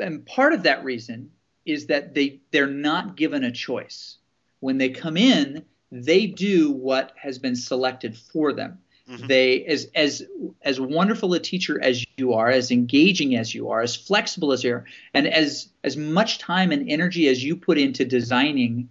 [0.00, 1.30] and part of that reason
[1.64, 4.16] is that they they're not given a choice.
[4.60, 8.78] When they come in, they do what has been selected for them.
[9.08, 9.28] Mhm.
[9.28, 10.26] They as as
[10.62, 14.62] as wonderful a teacher as you are, as engaging as you are, as flexible as
[14.62, 14.84] you are,
[15.14, 18.88] and as as much time and energy as you put into designing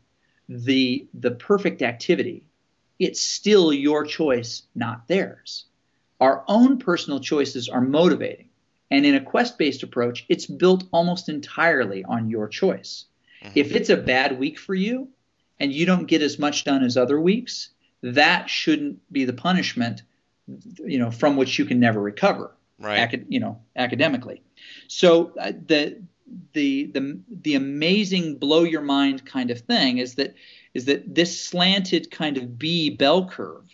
[0.49, 2.43] the the perfect activity,
[2.97, 5.65] it's still your choice, not theirs.
[6.19, 8.48] Our own personal choices are motivating.
[8.91, 13.05] And in a quest based approach, it's built almost entirely on your choice.
[13.43, 13.51] Mhm.
[13.55, 15.07] If it's a bad week for you
[15.59, 17.69] and you don't get as much done as other weeks,
[18.01, 20.03] that shouldn't be the punishment
[20.83, 22.97] you know from which you can never recover Right.
[22.97, 24.41] acad- you know academically
[24.87, 26.01] so uh, the
[26.53, 30.33] the the the amazing blow your mind kind of thing is that
[30.73, 33.67] is that this slanted kind of B bell curve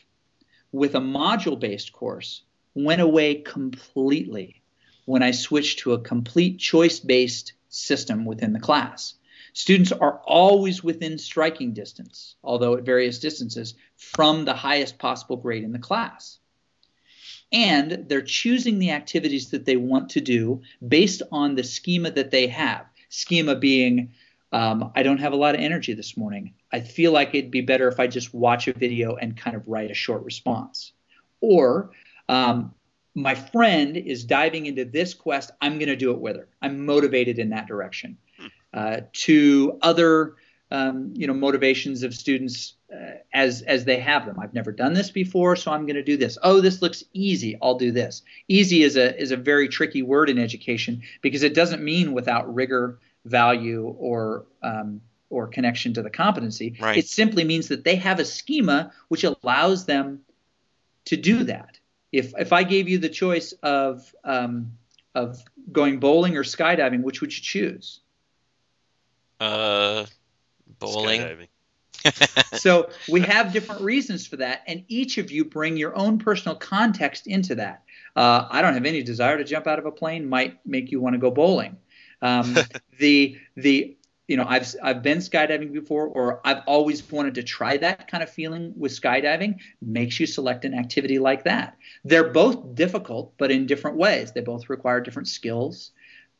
[0.73, 2.41] with a module based course
[2.73, 4.61] went away completely
[5.05, 9.13] when I switched to a complete choice based system within the class.
[9.53, 15.63] Students are always within striking distance, although at various distances, from the highest possible grade
[15.63, 16.39] in the class.
[17.53, 22.31] And they're choosing the activities that they want to do based on the schema that
[22.31, 22.85] they have.
[23.07, 24.11] Schema being,
[24.51, 26.53] um, I don't have a lot of energy this morning.
[26.73, 29.69] I feel like it'd be better if I just watch a video and kind of
[29.69, 30.91] write a short response.
[31.39, 31.91] Or,
[32.27, 32.73] um,
[33.15, 35.51] my friend is diving into this quest.
[35.61, 36.47] I'm going to do it with her.
[36.61, 38.17] I'm motivated in that direction.
[38.73, 40.35] Uh, to other,
[40.69, 44.37] um, you know, motivations of students uh, as as they have them.
[44.37, 46.37] I've never done this before, so I'm going to do this.
[46.43, 47.57] Oh, this looks easy.
[47.61, 48.21] I'll do this.
[48.49, 52.53] Easy is a is a very tricky word in education because it doesn't mean without
[52.53, 54.99] rigor, value, or um,
[55.29, 56.75] or connection to the competency.
[56.77, 56.97] Right.
[56.97, 60.21] It simply means that they have a schema which allows them
[61.05, 61.79] to do that.
[62.17, 64.71] If if I gave you the choice of um,
[65.13, 68.01] of going bowling or skydiving, which would you choose?
[69.39, 70.05] Uh,
[70.79, 71.21] bowling.
[71.21, 71.47] Skydiving.
[72.53, 76.55] so we have different reasons for that, and each of you bring your own personal
[76.55, 77.83] context into that.
[78.15, 80.29] Uh, I don't have any desire to jump out of a plane.
[80.29, 81.77] Might make you want to go bowling.
[82.21, 82.55] Um,
[82.99, 83.97] the the
[84.27, 88.23] you know I've I've been skydiving before, or I've always wanted to try that kind
[88.23, 89.59] of feeling with skydiving.
[89.81, 91.77] Makes you select an activity like that.
[92.03, 94.31] They're both difficult, but in different ways.
[94.31, 95.91] They both require different skills.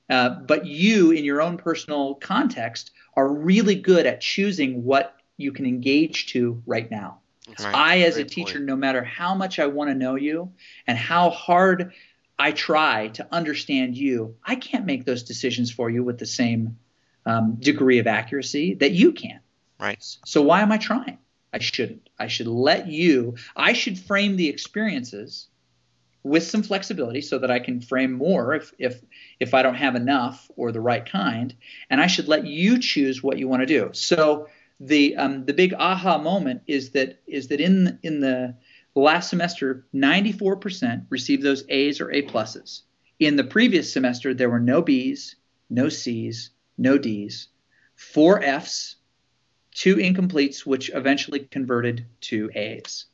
[0.10, 5.52] Uh, but you, in your own personal context, are really good at choosing what you
[5.52, 7.20] can engage to right now.
[7.60, 7.76] Right.
[7.76, 8.66] I, as a teacher, point.
[8.66, 10.52] no matter how much I want to know you
[10.88, 11.94] and how hard
[12.38, 16.78] I try to understand you, I can't make those decisions for you with the same
[17.26, 19.40] um, degree of accuracy that you can.
[19.80, 20.04] Right.
[20.26, 21.18] So why am I trying?
[21.54, 22.10] I shouldn't.
[22.20, 25.48] I should let you, I should frame the experiences
[26.24, 29.02] with some flexibility so that I can frame more if if
[29.40, 31.56] if I don't have enough or the right kind,
[31.90, 33.90] and I should let you choose what you want to do.
[33.94, 34.48] So
[34.80, 38.56] the um, the big aha moment is that is that in in the
[38.96, 42.82] last semester, 94% received those A's or A pluses.
[43.20, 45.36] In the previous semester, there were no B's,
[45.70, 47.48] no C's, no D's,
[47.96, 48.96] four F's,
[49.72, 53.06] two incompletes, which eventually converted to A's.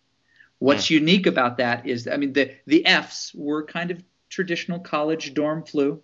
[0.59, 5.33] What's unique about that is, I mean, the the F's were kind of traditional college
[5.33, 6.01] dorm flu.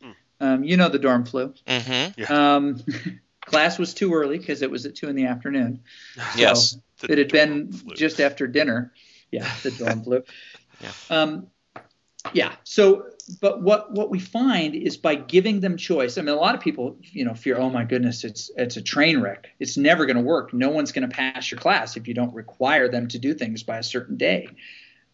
[0.00, 0.10] Hmm.
[0.40, 1.54] Um, you know the dorm flu.
[1.66, 2.32] Mm-hmm.
[2.32, 2.84] Um,
[3.46, 5.80] class was too early because it was at two in the afternoon.
[6.36, 6.76] Yes.
[7.02, 7.94] It had been Flu.
[7.94, 8.92] just after dinner.
[9.30, 10.22] Yeah, the dorm flu.
[10.80, 10.90] Yeah.
[11.10, 11.46] Um,
[12.34, 12.52] Yeah.
[12.64, 13.06] So,
[13.40, 16.16] but what what we find is by giving them choice.
[16.16, 18.82] I mean, a lot of people, you know, fear, oh my goodness, it's it's a
[18.82, 19.48] train wreck.
[19.58, 20.52] It's never going to work.
[20.52, 23.62] No one's going to pass your class if you don't require them to do things
[23.62, 24.48] by a certain day.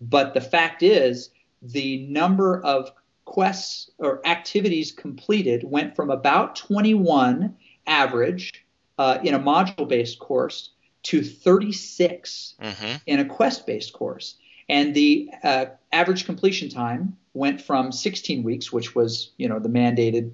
[0.00, 1.30] But the fact is,
[1.62, 2.90] the number of
[3.24, 7.54] quests or activities completed went from about 21
[7.86, 8.66] average
[8.98, 10.70] uh, in a module-based course
[11.04, 12.96] to 36 Mm-hmm.
[13.06, 14.36] in a quest-based course
[14.68, 19.68] and the uh, average completion time went from 16 weeks, which was you know the
[19.68, 20.32] mandated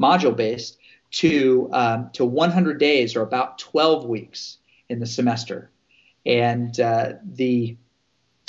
[0.00, 0.78] module based,
[1.12, 5.70] to um, to 100 days or about 12 weeks in the semester,
[6.24, 7.76] and uh, the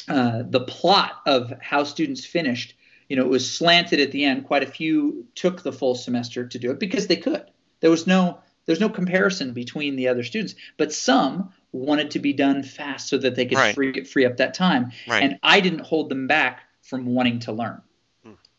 [0.08, 2.76] uh, the plot of how students finished,
[3.08, 4.46] you know, it was slanted at the end.
[4.46, 7.46] Quite a few took the full semester to do it because they could.
[7.82, 12.34] There was no there's no comparison between the other students, but some wanted to be
[12.34, 13.76] done fast so that they could Right.
[13.76, 14.92] free, free up that time.
[15.08, 15.24] Right.
[15.24, 17.82] And I didn't hold them back from wanting to learn.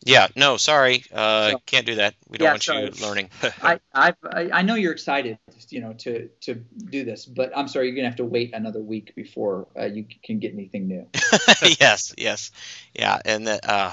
[0.05, 0.29] Yeah.
[0.37, 1.05] No, sorry.
[1.13, 2.15] Uh, So- can't do that.
[2.29, 2.85] We don't Yeah, want sorry.
[2.85, 3.31] you learning.
[3.63, 5.39] I, I I know you're excited,
[5.71, 8.81] you know, to to do this, but I'm sorry, you're gonna have to wait another
[8.83, 11.07] week before uh, you can get anything new.
[11.81, 12.15] yes.
[12.19, 12.51] Yes.
[12.95, 13.19] Yeah.
[13.25, 13.69] And that.
[13.69, 13.93] Uh,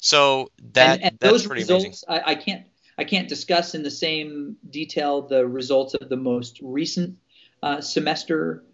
[0.00, 1.90] so that and, and that's those pretty amazing.
[1.90, 2.64] results, I, I can't
[2.96, 7.18] I can't discuss in the same detail the results of the most recent
[7.62, 8.64] uh, semester,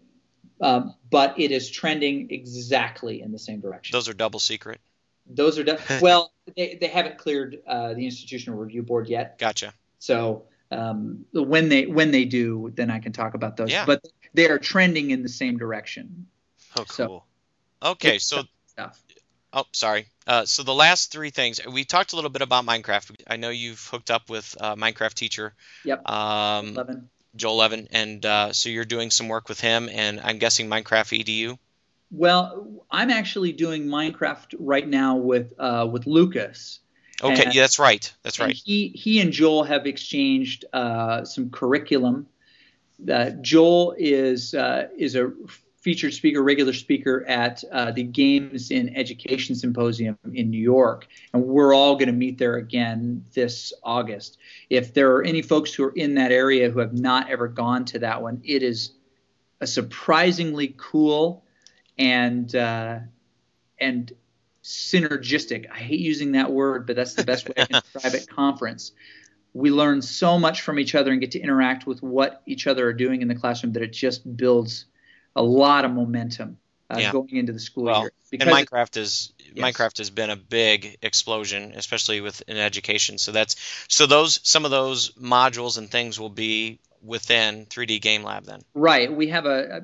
[0.60, 3.92] um, but it is trending exactly in the same direction.
[3.92, 4.80] Those are double secret.
[5.26, 9.38] Those are de- well, they, they haven't cleared uh, the institutional review board yet.
[9.38, 9.72] Gotcha.
[9.98, 13.70] So um, when they when they do, then I can talk about those.
[13.70, 13.86] Yeah.
[13.86, 14.02] But
[14.34, 16.26] they are trending in the same direction.
[16.76, 17.26] Oh, So- cool.
[17.82, 18.18] Okay.
[18.18, 19.02] So Stuff.
[19.54, 20.06] Oh, sorry.
[20.26, 23.20] Uh, so the last three things we talked a little bit about Minecraft.
[23.28, 25.52] I know you've hooked up with uh, Minecraft teacher
[25.84, 26.08] Yep.
[26.08, 27.10] um, Eleven.
[27.36, 31.22] Joel Levin, and uh, so you're doing some work with him, and I'm guessing Minecraft
[31.24, 31.58] EDU.
[32.12, 36.80] Well, I'm actually doing Minecraft right now with uh, with Lucas.
[37.22, 38.12] Okay, And- yeah, that's right.
[38.22, 38.54] That's right.
[38.54, 42.26] he he and Joel have exchanged uh, some curriculum.
[43.10, 45.32] Uh, Joel is uh, is a
[45.80, 51.42] featured speaker, regular speaker at uh, the Games in Education Symposium in New York, and
[51.42, 54.36] we're all going to meet there again this August.
[54.68, 57.86] If there are any folks who are in that area who have not ever gone
[57.86, 58.92] to that one, it is
[59.60, 61.42] a surprisingly cool
[62.02, 62.98] and uh,
[63.78, 64.12] and
[64.64, 65.66] synergistic.
[65.70, 68.28] I hate using that word, but that's the best way I can describe it.
[68.28, 68.92] Conference.
[69.54, 72.88] We learn so much from each other and get to interact with what each other
[72.88, 74.86] are doing in the classroom that it just builds
[75.36, 76.58] a lot of momentum
[76.90, 77.12] uh, Yeah.
[77.12, 78.12] going into the school Well, year.
[78.32, 79.74] And Minecraft is Yes.
[79.74, 83.18] Minecraft has been a big explosion, especially with in education.
[83.18, 83.56] So that's
[83.88, 88.62] so those some of those modules and things will be within 3D Game Lab then.
[88.74, 89.12] Right.
[89.14, 89.80] We have a, a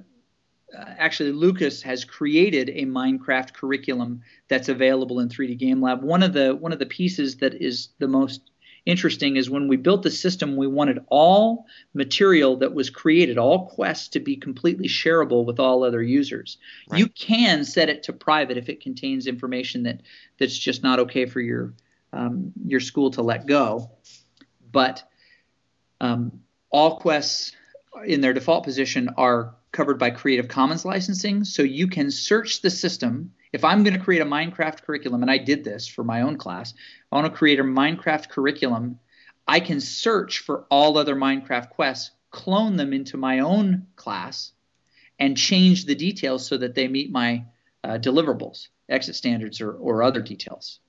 [0.76, 6.02] uh, actually Lucas has created a Minecraft curriculum that's available in 3D Game Lab.
[6.02, 8.50] One of the one of the pieces that is the most
[8.84, 13.66] interesting is when we built the system, we wanted all material that was created, all
[13.66, 16.58] quests to be completely shareable with all other users.
[16.90, 16.98] Right.
[16.98, 20.00] You can set it to private if it contains information that
[20.38, 21.74] that's just not okay for your
[22.12, 23.90] um, your school to let go.
[24.72, 25.02] But
[26.00, 26.40] um,
[26.70, 27.52] all quests
[28.04, 32.70] in their default position are covered by Creative Commons licensing, so you can search the
[32.70, 33.32] system.
[33.52, 36.36] If I'm going to create a Minecraft curriculum, and I did this for my own
[36.36, 36.74] class,
[37.10, 38.98] I want to create a Minecraft curriculum.
[39.46, 44.52] I can search for all other Minecraft quests, clone them into my own class,
[45.18, 47.44] and change the details so that they meet my
[47.84, 50.80] uh, deliverables, exit standards, or, or other details.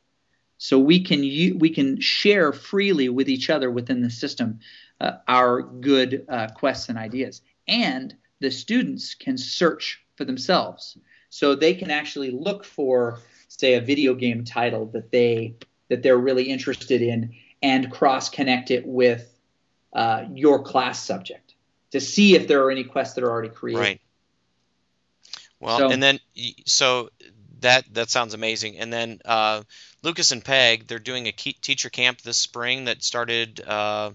[0.58, 4.60] So we can u- we can share freely with each other within the system
[5.00, 10.98] uh, our good uh, quests and ideas, and the students can search for themselves.
[11.30, 15.56] So they can actually look for, say, a video game title that they
[15.90, 19.28] that they're really interested in, and cross connect it with
[19.94, 21.56] uh, your class subject
[21.92, 23.80] to see if there are any quests that are already created.
[23.80, 24.02] Right.
[25.60, 26.20] Well, So- and then
[26.66, 27.10] so
[27.62, 28.78] that that sounds amazing.
[28.78, 29.64] And then uh,
[30.02, 34.12] Lucas and Peg, they're doing a teacher camp this spring that started uh,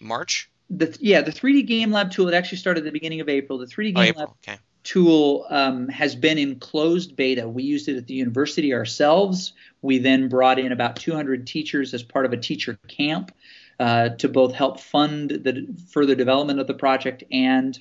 [0.00, 0.48] March.
[0.74, 3.58] The, yeah, the 3D Game Lab tool it actually started at the beginning of April.
[3.58, 4.58] The 3D Game Oh, Lab Okay.
[4.84, 7.46] tool um, has been in closed beta.
[7.48, 9.52] We used it at the university ourselves.
[9.82, 13.32] We then brought in about 200 teachers as part of a teacher camp
[13.78, 17.78] uh, to both help fund the further development of the project and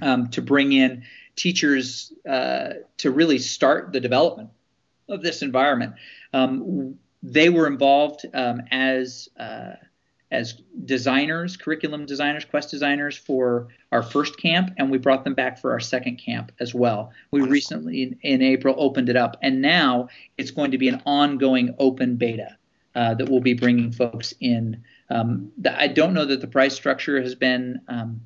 [0.00, 1.04] um, to bring in
[1.36, 4.50] teachers uh, to really start the development
[5.08, 5.94] of this environment.
[6.32, 9.72] Um, they were involved um, as uh,
[10.34, 15.58] as designers, curriculum designers, quest designers for our first camp, and we brought them back
[15.58, 17.12] for our second camp as well.
[17.30, 17.52] We Wonderful.
[17.52, 21.74] recently, in, in April, opened it up, and now it's going to be an ongoing
[21.78, 22.58] open beta
[22.94, 24.82] uh, that we'll be bringing folks in.
[25.08, 28.20] Um, the, I don't know that the price structure has been um,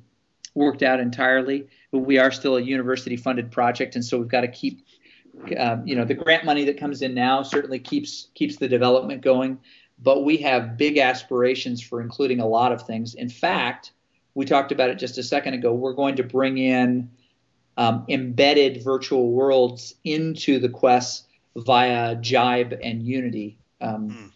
[0.55, 4.47] worked out entirely, but we are still a university-funded project, and so we've got to
[4.47, 4.85] keep
[5.57, 9.21] um, you know the grant money that comes in now certainly keeps keeps the development
[9.21, 9.59] going
[10.01, 13.91] but we have big aspirations for including a lot of things in fact
[14.35, 17.09] we talked about it just a second ago we're going to bring in
[17.77, 24.27] um, embedded virtual worlds into the quest via Jibe and unity um, Hmm.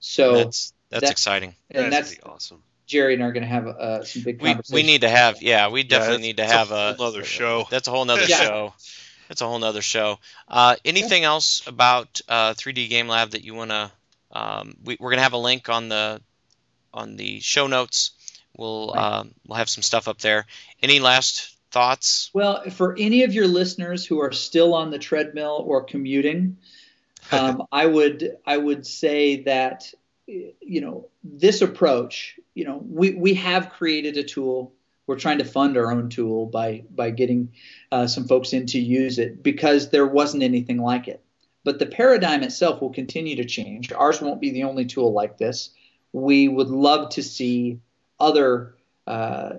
[0.00, 1.54] so that's that's that- exciting.
[1.70, 2.62] and That's that's awesome.
[2.86, 5.08] jerry and I are going to have uh, some big We, conversations we need to
[5.08, 7.66] have yeah we definitely that's- need to have a, whole nother show.
[7.70, 8.36] That's a whole nother Yeah.
[8.38, 8.74] show.
[9.28, 10.20] That's a whole nother show.
[10.46, 13.90] Uh, anything else about uh, 3D Game Lab that you want to?
[14.32, 16.20] Um, we, we're gonna have a link on the
[16.92, 18.12] on the show notes.
[18.56, 19.18] We'll Right.
[19.18, 20.46] um, we'll have some stuff up there.
[20.82, 22.30] Any last thoughts?
[22.32, 26.56] Well, for any of your listeners who are still on the treadmill or commuting,
[27.32, 29.92] um, I would I would say that
[30.26, 32.38] you know this approach.
[32.54, 34.72] You know, we we have created a tool.
[35.06, 37.52] We're trying to fund our own tool by by getting
[37.92, 41.22] uh, some folks in to use it because there wasn't anything like it.
[41.66, 43.92] But the paradigm itself will continue to change.
[43.92, 45.70] Ours won't be the only tool like this.
[46.12, 47.80] We would love to see
[48.18, 48.76] other
[49.06, 49.56] uh,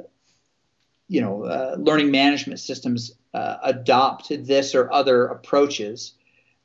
[1.08, 6.14] you know, uh, learning management systems uh, adopt this or other approaches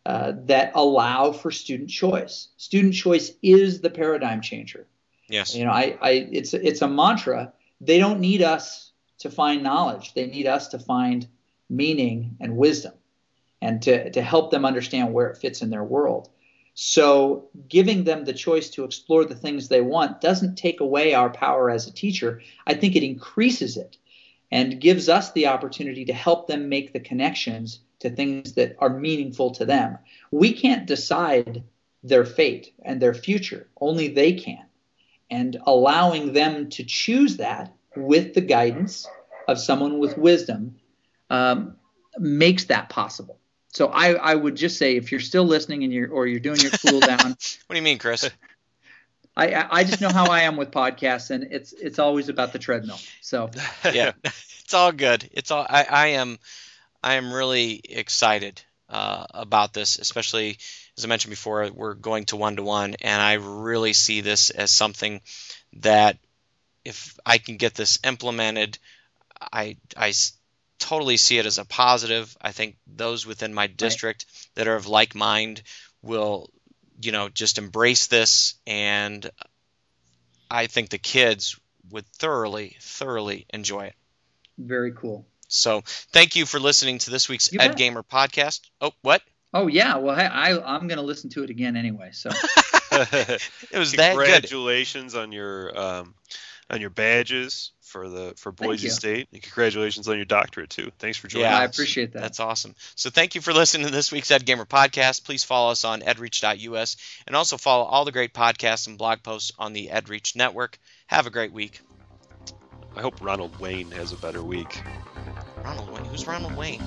[0.04, 2.48] uh, that allow for student choice.
[2.56, 4.86] Student choice is the paradigm changer.
[5.28, 5.54] Yes.
[5.54, 7.52] You know, I, I, it's it's a mantra.
[7.80, 10.14] They don't need us to find knowledge.
[10.14, 11.26] They need us to find
[11.70, 12.92] meaning and wisdom,
[13.62, 16.28] and to to help them understand where it fits in their world.
[16.74, 21.30] So, giving them the choice to explore the things they want doesn't take away our
[21.30, 22.40] power as a teacher.
[22.66, 23.98] I think it increases it
[24.50, 28.88] and gives us the opportunity to help them make the connections to things that are
[28.88, 29.98] meaningful to them.
[30.30, 31.62] We can't decide
[32.02, 34.64] their fate and their future, only they can.
[35.30, 39.06] And allowing them to choose that with the guidance
[39.46, 40.76] of someone with wisdom
[41.30, 41.76] um,
[42.18, 43.38] makes that possible.
[43.72, 46.60] So I, I would just say if you're still listening and you're or you're doing
[46.60, 47.36] your cool down, What
[47.70, 48.28] do you mean, Chris?
[49.34, 52.58] I, I just know how I am with podcasts and it's it's always about the
[52.58, 52.98] treadmill.
[53.22, 53.50] So
[53.92, 55.28] yeah, it's all good.
[55.32, 55.66] It's all.
[55.68, 56.38] I, I am.
[57.02, 60.58] I am really excited uh, about this, especially
[60.98, 61.70] as I mentioned before.
[61.72, 65.22] We're going to one to one, and I really see this as something
[65.78, 66.18] that
[66.84, 68.78] if I can get this implemented,
[69.40, 70.12] I I
[70.82, 72.36] totally see it as a positive.
[72.40, 75.62] I think those within my district that are of like mind
[76.02, 76.50] will,
[77.00, 79.28] you know, just embrace this, and
[80.50, 81.58] I think the kids
[81.90, 83.94] would thoroughly, thoroughly enjoy it.
[84.58, 85.26] very cool.
[85.48, 85.82] So
[86.12, 87.76] thank you for listening to this week's You Ed bet.
[87.76, 88.60] Gamer podcast.
[88.80, 89.22] Oh, what?
[89.54, 92.10] Oh yeah, well hey, I I'm gonna listen to it again anyway.
[92.12, 92.30] So
[92.92, 94.24] It was that good.
[94.24, 96.14] congratulations on your um,
[96.70, 98.88] on your badges for the for Boise.
[98.88, 100.90] State, and congratulations on your doctorate too.
[100.98, 101.46] Thanks for joining.
[101.46, 101.58] Yeah.
[101.58, 102.22] I appreciate that.
[102.22, 102.74] That's awesome.
[102.96, 105.24] So thank you for listening to this week's Ed Gamer podcast.
[105.24, 106.96] Please follow us on edreach.us
[107.26, 110.78] and also follow all the great podcasts and blog posts on the EdReach network.
[111.06, 111.80] Have a great week.
[112.96, 114.82] I hope Ronald Wayne has a better week.
[115.64, 116.04] Ronald Wayne.
[116.06, 116.82] Who's Ronald Wayne?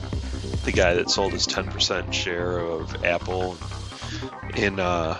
[0.65, 3.57] The guy that sold his 10% share of Apple
[4.55, 5.15] in uh,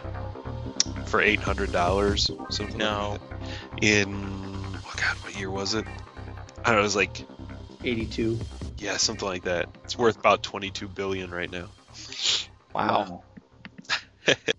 [1.06, 2.30] for eight hundred dollars.
[2.50, 3.12] Something No.
[3.12, 3.84] like that.
[3.84, 4.55] In
[4.96, 5.86] God, what year was it?
[6.64, 6.80] I don't know.
[6.80, 7.26] It was like
[7.84, 8.40] 82.
[8.78, 9.70] yeah, something like that.
[9.84, 11.68] It's worth about 22 billion right now.
[12.74, 13.24] Wow.
[14.28, 14.36] wow.